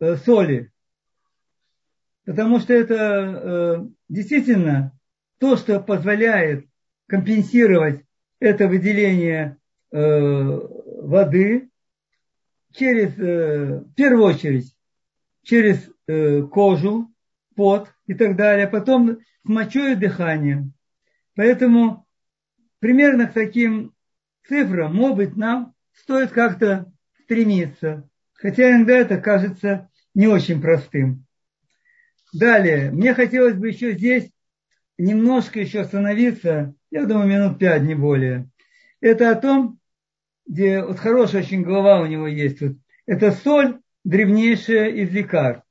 [0.00, 0.72] э, соли.
[2.30, 4.96] Потому что это э, действительно
[5.40, 6.64] то, что позволяет
[7.08, 8.04] компенсировать
[8.38, 9.56] это выделение
[9.90, 11.70] э, воды
[12.72, 14.72] через, э, в первую очередь,
[15.42, 17.12] через э, кожу,
[17.56, 20.72] пот и так далее, а потом с мочой и дыханием.
[21.34, 22.06] Поэтому
[22.78, 23.92] примерно к таким
[24.46, 26.92] цифрам, может быть, нам стоит как-то
[27.24, 28.08] стремиться.
[28.34, 31.26] Хотя иногда это кажется не очень простым.
[32.32, 34.30] Далее, мне хотелось бы еще здесь
[34.98, 38.48] немножко еще остановиться я думаю, минут пять, не более.
[39.00, 39.78] Это о том,
[40.46, 42.60] где вот хорошая очень голова у него есть.
[42.60, 42.76] Вот.
[43.06, 45.64] Это соль, древнейшая из лекарств.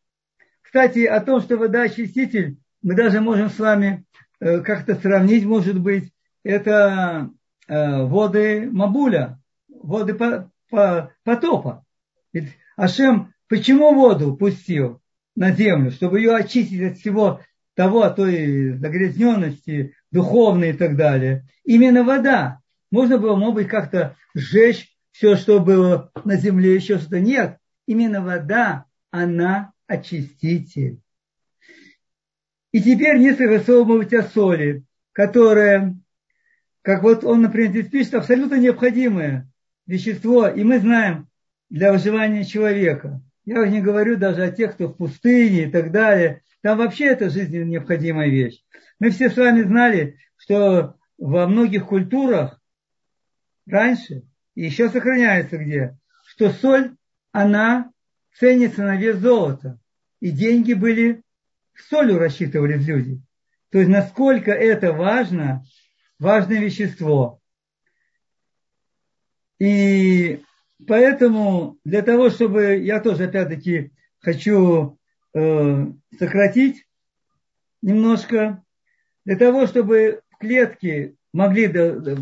[0.62, 4.06] Кстати, о том, что вода очиститель, мы даже можем с вами
[4.40, 7.30] э, как-то сравнить, может быть, это
[7.68, 11.86] э, воды Мабуля, воды по, по, потопа.
[12.32, 15.02] Ведь Ашем почему воду пустил
[15.36, 15.92] на землю?
[15.92, 17.42] Чтобы ее очистить от всего
[17.76, 21.46] того, от той загрязненности, духовные и так далее.
[21.64, 22.60] Именно вода.
[22.92, 27.20] Можно было, может быть, как-то сжечь все, что было на земле, еще что-то.
[27.20, 27.58] Нет.
[27.86, 31.00] Именно вода, она очиститель.
[32.72, 35.98] И теперь несколько слов может о соли, которая,
[36.82, 39.50] как вот он, например, здесь пишет, абсолютно необходимое
[39.88, 40.48] вещество.
[40.48, 41.28] И мы знаем
[41.70, 43.22] для выживания человека.
[43.50, 46.44] Я не говорю даже о тех, кто в пустыне и так далее.
[46.62, 48.64] Там вообще это жизненно необходимая вещь.
[49.00, 52.62] Мы все с вами знали, что во многих культурах
[53.66, 54.22] раньше,
[54.54, 55.98] еще сохраняется где,
[56.28, 56.96] что соль,
[57.32, 57.92] она
[58.36, 59.80] ценится на вес золота.
[60.20, 61.24] И деньги были
[61.90, 63.20] солью рассчитывались люди.
[63.72, 65.66] То есть насколько это важно,
[66.20, 67.42] важное вещество.
[69.58, 70.44] И
[70.88, 74.98] поэтому для того, чтобы я тоже опять-таки хочу
[75.34, 75.86] э,
[76.18, 76.86] сократить
[77.82, 78.64] немножко,
[79.26, 82.18] для того, чтобы в клетке могли до,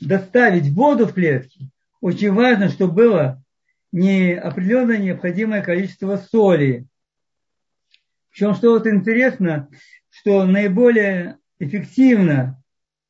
[0.00, 1.70] доставить воду в клетки,
[2.00, 3.42] очень важно, чтобы было
[3.90, 6.86] не определенное необходимое количество соли.
[8.30, 9.68] Причем, что вот интересно,
[10.10, 12.62] что наиболее эффективно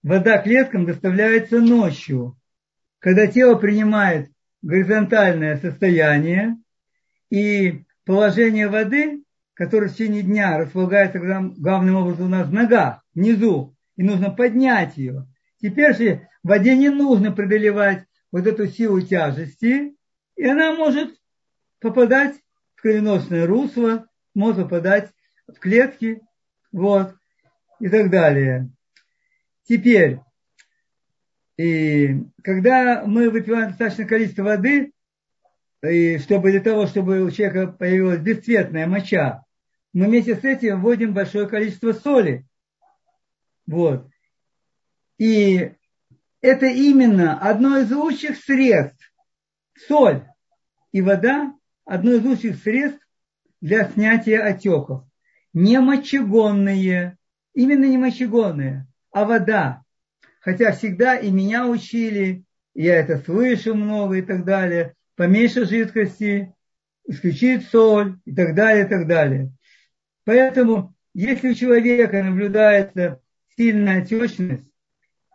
[0.03, 2.39] вода клеткам доставляется ночью,
[2.99, 4.31] когда тело принимает
[4.63, 6.57] горизонтальное состояние,
[7.31, 9.23] и положение воды
[9.59, 14.97] который в течение дня располагается главным образом у нас в ногах, внизу, и нужно поднять
[14.97, 15.27] ее.
[15.61, 19.97] Теперь же воде не нужно преодолевать вот эту силу тяжести,
[20.37, 21.11] и она может
[21.81, 22.37] попадать
[22.77, 25.11] в кровеносное русло, может попадать
[25.49, 26.21] в клетки,
[26.71, 27.17] вот,
[27.81, 28.71] и так далее.
[29.65, 30.21] Теперь,
[31.59, 34.93] и когда мы выпиваем достаточное количество воды,
[35.83, 39.45] и чтобы для того, чтобы у человека появилась бесцветная моча,
[39.93, 42.47] мы вместе с этим вводим большое количество соли.
[43.67, 44.09] Вот.
[45.19, 45.73] И
[46.41, 49.13] это именно одно из лучших средств.
[49.89, 50.25] Соль
[50.93, 51.55] и вода–
[51.85, 53.05] одно из лучших средств
[53.61, 55.05] для снятия отеков.
[55.53, 57.19] Не мочегонные,
[57.53, 59.83] именно не мочегонные, а вода.
[60.49, 62.43] Хотя всегда и меня учили,
[62.73, 66.55] я это слышу много и так далее, поменьше жидкости,
[67.07, 69.53] исключить соль и так далее, и так далее.
[70.25, 73.21] Поэтому, если у человека наблюдается
[73.59, 74.65] сильная отечность,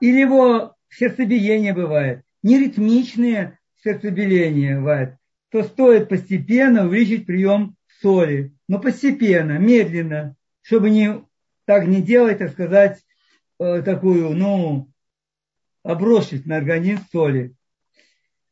[0.02, 5.18] или его сердцебиение бывает, неритмичные сердцебиения бывает,
[5.52, 8.52] то стоит постепенно увеличить прием соли.
[8.68, 11.24] Но постепенно, медленно, чтобы не,
[11.66, 13.00] так не делать, так сказать,
[13.60, 14.90] э, такую, ну,
[15.84, 17.54] обросить на организм соли.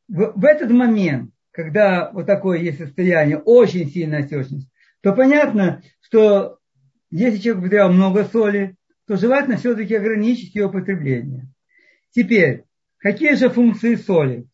[0.07, 4.69] В, в этот момент, когда вот такое есть состояние, очень сильная отечность,
[5.01, 6.59] то понятно, что
[7.09, 8.75] если человек употреблял много соли,
[9.07, 11.47] то желательно все-таки ограничить ее употребление.
[12.11, 12.65] Теперь,
[12.97, 14.47] какие же функции соли?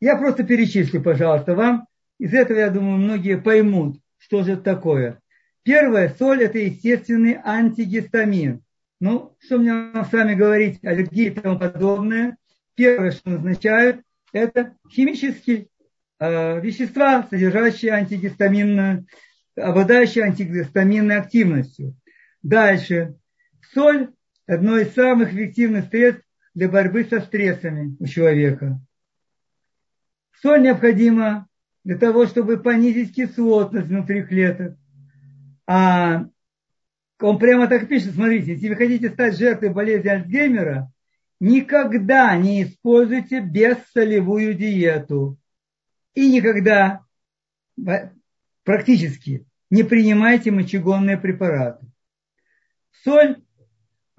[0.00, 1.86] Я просто перечислю, пожалуйста, вам.
[2.18, 5.20] Из этого, я думаю, многие поймут, что же это такое.
[5.62, 8.62] Первое, соль– это естественный антигистамин.
[9.00, 9.72] Ну, что мне
[10.04, 12.36] с вами говорить, аллергии и тому подобное.
[12.74, 15.68] Первое, что назначают, это химические
[16.18, 19.06] э, вещества, содержащие антигистаминную,
[19.56, 21.94] обладающие антигистаминной активностью.
[22.42, 23.14] Дальше.
[23.72, 24.10] Соль–
[24.46, 26.24] одно из самых эффективных средств
[26.54, 28.80] для борьбы со стрессами у человека.
[30.40, 31.48] Соль необходима
[31.84, 34.76] для того, чтобы понизить кислотность внутри клеток.
[35.66, 36.26] А
[37.20, 40.92] он прямо так пишет, смотрите, если вы хотите стать жертвой болезни Альцгеймера,
[41.40, 45.36] никогда не используйте бессолевую диету.
[46.14, 47.04] И никогда,
[48.64, 51.86] практически, не принимайте мочегонные препараты.
[53.04, 53.42] Соль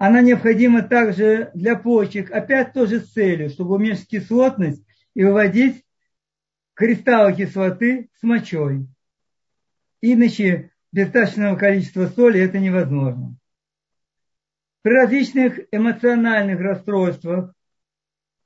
[0.00, 4.82] она необходима также для почек, опять тоже с целью, чтобы уменьшить кислотность
[5.12, 5.84] и выводить
[6.72, 8.86] кристаллы кислоты с мочой.
[10.00, 13.36] Иначе достаточного количества соли это невозможно.
[14.82, 17.54] При различных эмоциональных расстройствах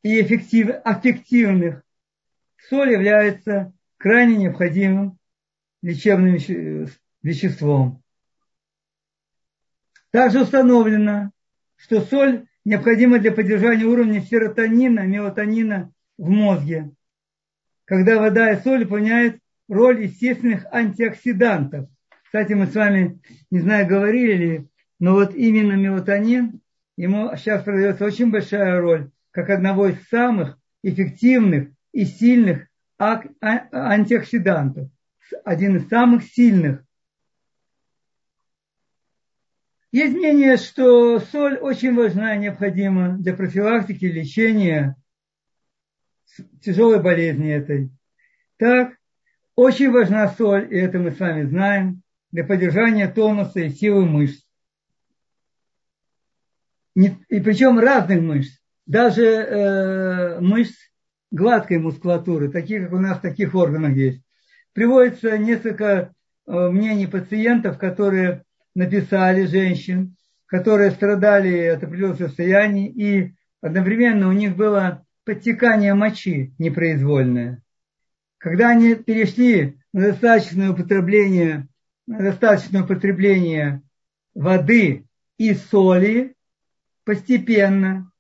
[0.03, 1.82] и эффектив, аффективных
[2.68, 5.18] соль является крайне необходимым
[5.82, 6.36] лечебным
[7.22, 8.03] веществом.
[10.11, 11.30] Также установлено,
[11.76, 16.90] что соль необходима для поддержания уровня серотонина, мелатонина в мозге.
[17.84, 19.38] Когда вода и соль выполняют
[19.68, 21.88] роль естественных антиоксидантов.
[22.35, 23.20] Кстати, мы с вами,
[23.53, 24.68] не знаю, говорили ли,
[24.99, 26.61] но вот именно мелатонин,
[26.97, 32.66] ему сейчас продается очень большая роль, как одного из самых эффективных и сильных
[32.99, 34.91] а, антиоксидантов.
[35.45, 36.82] Один из самых сильных
[39.93, 44.97] Есть мнение, что соль очень важна и необходима для профилактики, лечения
[46.61, 47.91] тяжелой болезни этой.
[48.57, 48.97] Так,
[49.55, 52.03] очень важна соль, и это мы с вами знаем,
[52.35, 54.43] для поддержания тонуса и силы мышц.
[56.97, 60.74] И причем разных мышц, даже э, мышц
[61.30, 64.20] гладкой мускулатуры, таких, как у нас в таких органах есть.
[64.72, 66.12] Приводится несколько
[66.49, 68.43] э, мнений пациентов, которые
[68.74, 70.16] написали женщин,
[70.47, 77.62] которые страдали от определенного состояния, и одновременно у них было подтекание мочи непроизвольное.
[78.39, 81.68] Когда они перешли на достаточное употребление,
[82.07, 83.82] достаточное употребление
[84.34, 85.07] воды
[85.38, 86.34] и соли,
[87.05, 88.11] постепенно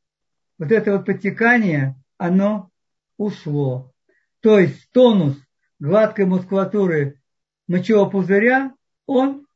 [0.58, 2.70] вот это вот подтекание, оно
[3.16, 3.92] ушло.
[4.40, 5.36] То есть тонус
[5.78, 7.20] гладкой мускулатуры
[7.66, 8.74] мочевого пузыря,
[9.06, 9.46] он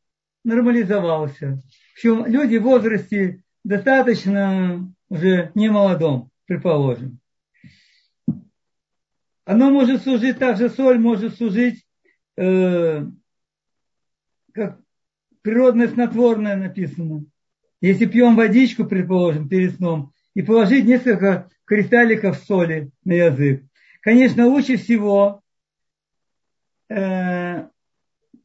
[0.45, 1.63] нормализовался.
[1.95, 7.21] Общем, люди в возрасте достаточно уже не молодом, предположим.
[9.45, 11.87] Оно может служить, также соль может служить
[12.37, 13.07] э,
[14.53, 14.81] как
[15.43, 17.25] природное снотворное написано.
[17.81, 23.65] Если пьем водичку, предположим, перед сном, и положить несколько кристалликов соли на язык.
[24.01, 25.43] Конечно, лучше всего
[26.89, 27.69] э,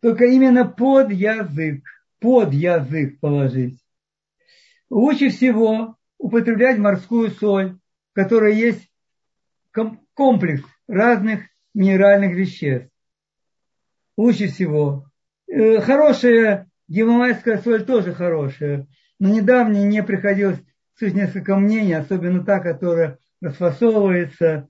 [0.02, 1.84] только именно под язык,
[2.20, 3.80] под язык положить.
[4.90, 7.78] Лучше всего употреблять морскую соль,
[8.12, 8.90] в которой есть
[10.14, 11.44] комплекс разных
[11.74, 12.90] минеральных веществ.
[14.18, 15.10] Лучше всего.
[15.54, 18.88] Э, хорошая гималайская соль тоже хорошая,
[19.20, 20.60] но недавно мне приходилось
[20.96, 24.68] слышать несколько мнений, особенно та, которая расфасовывается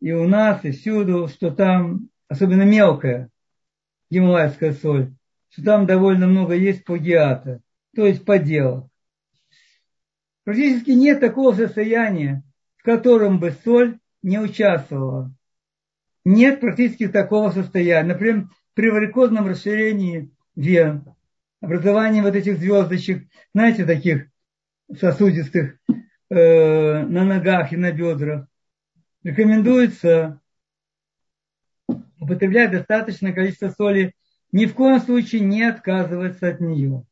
[0.00, 3.28] и у нас, и всюду, что там особенно мелкая
[4.08, 5.12] гималайская соль.
[5.48, 7.60] что там довольно много есть плагиата,
[7.96, 8.86] то есть подделок.
[10.44, 12.44] Практически нет такого состояния,
[12.76, 15.34] в котором бы соль не участвовала.
[16.24, 18.12] Нет практически такого состояния.
[18.12, 21.04] Например, при варикозном расширении вен,
[21.60, 24.26] образовании вот этих звездочек, знаете, таких
[24.98, 25.76] сосудистых
[26.30, 28.46] э, на ногах и на бедрах,
[29.22, 30.40] рекомендуется
[32.18, 34.14] употреблять достаточное количество соли,
[34.52, 37.04] ни в коем случае не отказываться от нее.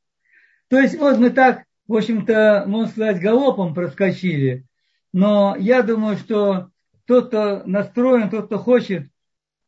[0.69, 4.67] То есть вот мы так, в общем-то, можно сказать, галопом проскочили,
[5.13, 6.71] но я думаю, что
[7.07, 9.09] тот, кто настроен, тот, кто хочет,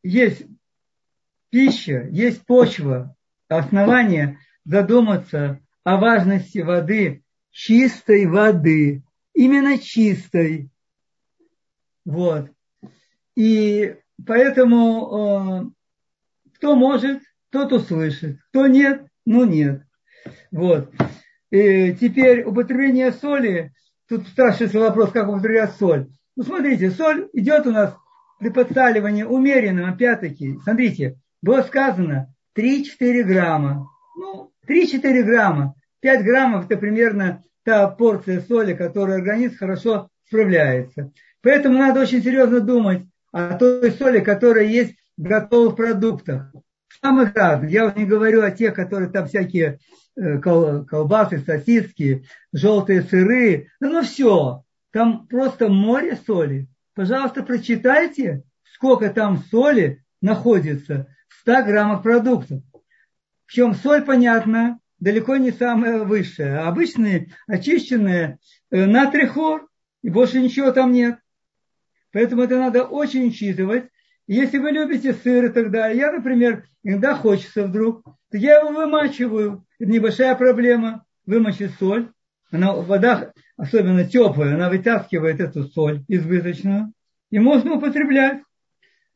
[0.03, 0.43] есть
[1.51, 3.15] пища, есть почва,
[3.47, 10.69] основание задуматься о важности воды, чистой воды, именно чистой.
[12.05, 12.49] Вот.
[13.35, 13.95] И
[14.25, 17.21] поэтому э, кто может,
[17.51, 18.39] тот услышит.
[18.49, 19.83] Кто нет, ну нет.
[20.51, 20.91] Вот.
[21.51, 23.73] И теперь употребление соли.
[24.07, 26.09] Тут спрашивается вопрос, как употреблять соль.
[26.35, 27.95] Ну, смотрите, соль идет у нас
[28.39, 30.57] при подсаливании умеренным, опять-таки.
[30.63, 33.87] Смотрите, было сказано 3-4 грамма.
[34.17, 35.75] Ну, 3-4 грамма.
[36.01, 41.11] 5 граммов это примерно та порция соли, которой организм хорошо справляется.
[41.41, 46.51] Поэтому надо очень серьезно думать о той соли, которая есть в готовых продуктах.
[47.01, 47.71] Самых разных.
[47.71, 49.79] Я не говорю о тех, которые там всякие
[50.15, 53.69] э, колбасы, сосиски, желтые сыры.
[53.79, 56.67] Ну все, там просто море соли.
[56.93, 61.07] Пожалуйста, прочитайте, сколько там соли находится
[61.41, 62.61] 100 граммах продуктов.
[63.45, 66.65] Причем соль, понятно, далеко не самая высшая.
[66.67, 69.67] Обычные очищенные э, натрий хлор,
[70.01, 71.19] и больше ничего там нет.
[72.11, 73.85] Поэтому это надо очень учитывать.
[74.27, 78.69] Если вы любите сыр и так далее, я, например, иногда хочется вдруг, то я его
[78.69, 79.65] вымачиваю.
[79.79, 81.05] Это небольшая проблема.
[81.25, 82.11] Вымочить соль.
[82.51, 86.93] Она, вода, особенно теплая, она вытаскивает эту соль избыточную.
[87.29, 88.41] И можно употреблять.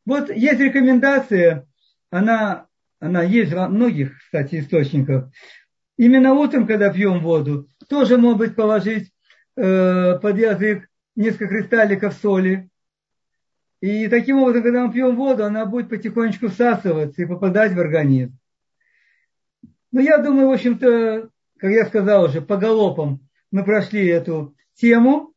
[0.05, 1.67] Вот есть рекомендация,
[2.15, 2.67] она,
[2.99, 5.29] она есть во многих, кстати, источниках.
[5.97, 9.11] Именно утром, когда пьем воду, тоже, может быть, положить
[9.55, 12.69] э, под язык несколько кристалликов соли.
[13.81, 18.37] И таким образом, когда мы пьем воду, она будет потихонечку всасываться и попадать в организм.
[19.91, 25.33] Но я думаю, в общем-то, как я сказал уже, по галопам мы прошли эту тему.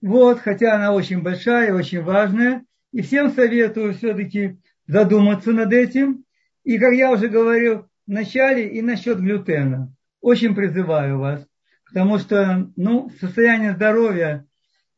[0.00, 2.64] Вот, хотя она очень большая, очень важная.
[2.92, 6.24] И всем советую все-таки задуматься над этим.
[6.64, 9.94] И, как я уже говорил, вначале и насчет глютена.
[10.20, 11.46] Очень призываю вас,
[11.86, 14.46] потому что ну, состояние здоровья,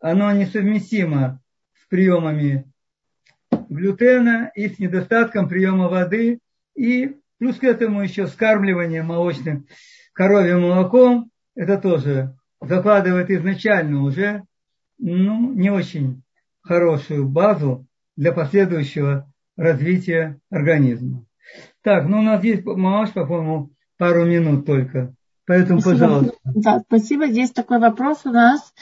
[0.00, 1.40] оно несовместимо
[1.74, 2.70] с приемами
[3.68, 6.38] глютена и с недостатком приема воды.
[6.76, 9.66] И плюс к этому еще скармливание молочным
[10.12, 11.30] коровьим молоком.
[11.54, 14.42] Это тоже закладывает изначально уже
[14.98, 16.22] ну, не очень
[16.60, 21.24] хорошую базу для последующего развития организма.
[21.82, 25.14] Так, ну у нас есть, Маш, по-моему, пару минут только.
[25.46, 26.06] Поэтому, спасибо.
[26.06, 26.38] пожалуйста.
[26.44, 27.28] Да, спасибо.
[27.28, 28.72] Здесь такой вопрос у нас.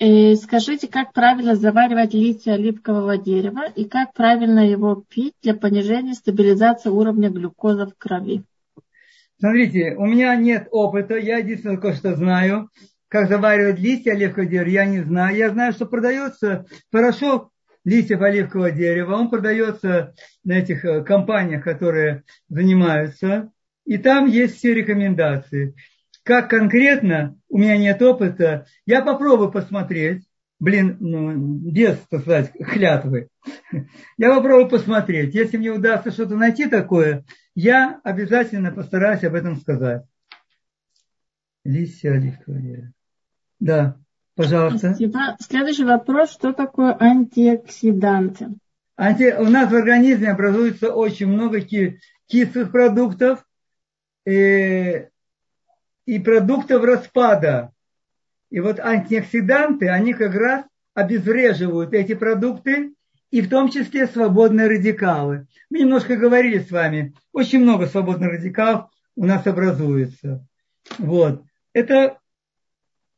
[0.00, 6.14] Э, скажите, как правильно заваривать листья оливкового дерева и как правильно его пить для понижения
[6.14, 8.42] стабилизации уровня глюкозы в крови?
[9.38, 12.68] Смотрите, у меня нет опыта, я единственное кое-что знаю.
[13.06, 15.36] Как заваривать листья оливкового дерева, я не знаю.
[15.36, 17.51] Я знаю, что продается порошок
[17.84, 19.14] листьев оливкового дерева.
[19.14, 20.14] Он продается
[20.44, 23.50] на этих э, компаниях, которые занимаются.
[23.84, 25.74] И там есть все рекомендации.
[26.24, 30.24] Как конкретно, у меня нет опыта, я попробую посмотреть.
[30.60, 31.34] Блин, ну,
[31.72, 33.28] без, так сказать, хлятвы.
[34.16, 35.34] Я попробую посмотреть.
[35.34, 37.24] Если мне удастся что-то найти такое,
[37.56, 40.04] я обязательно постараюсь об этом сказать.
[41.64, 42.92] Листья оливкового дерева.
[43.58, 44.01] Да.
[44.34, 44.90] Пожалуйста.
[44.90, 45.36] Спасибо.
[45.40, 46.32] Следующий вопрос.
[46.32, 48.48] Что такое антиоксиданты?
[48.96, 49.34] Анти...
[49.38, 53.44] У нас в организме образуется очень много кислых продуктов
[54.26, 55.06] и,
[56.06, 57.72] и продуктов распада.
[58.50, 60.64] И вот антиоксиданты, они как раз
[60.94, 62.94] обезвреживают эти продукты,
[63.30, 65.46] и в том числе свободные радикалы.
[65.70, 70.46] Мы немножко говорили с вами, очень много свободных радикалов у нас образуется.
[70.98, 71.42] Вот.
[71.72, 72.18] Это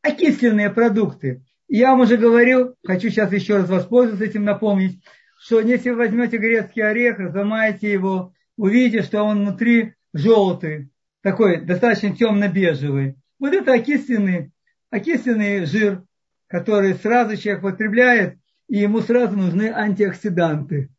[0.04, 1.42] окисленные продукты.
[1.66, 5.02] Я вам уже говорил, хочу сейчас еще раз воспользоваться этим, напомнить,
[5.38, 10.90] что если вы возьмете грецкий орех, разломаете его, увидите, что он внутри желтый,
[11.22, 13.16] такой достаточно темно-бежевый.
[13.38, 14.52] Вот это окисленный,
[14.90, 16.04] окисленный жир,
[16.48, 18.38] который сразу человек потребляет,
[18.68, 20.90] и ему сразу нужны антиоксиданты.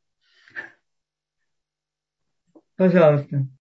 [2.75, 3.47] Пожалуйста.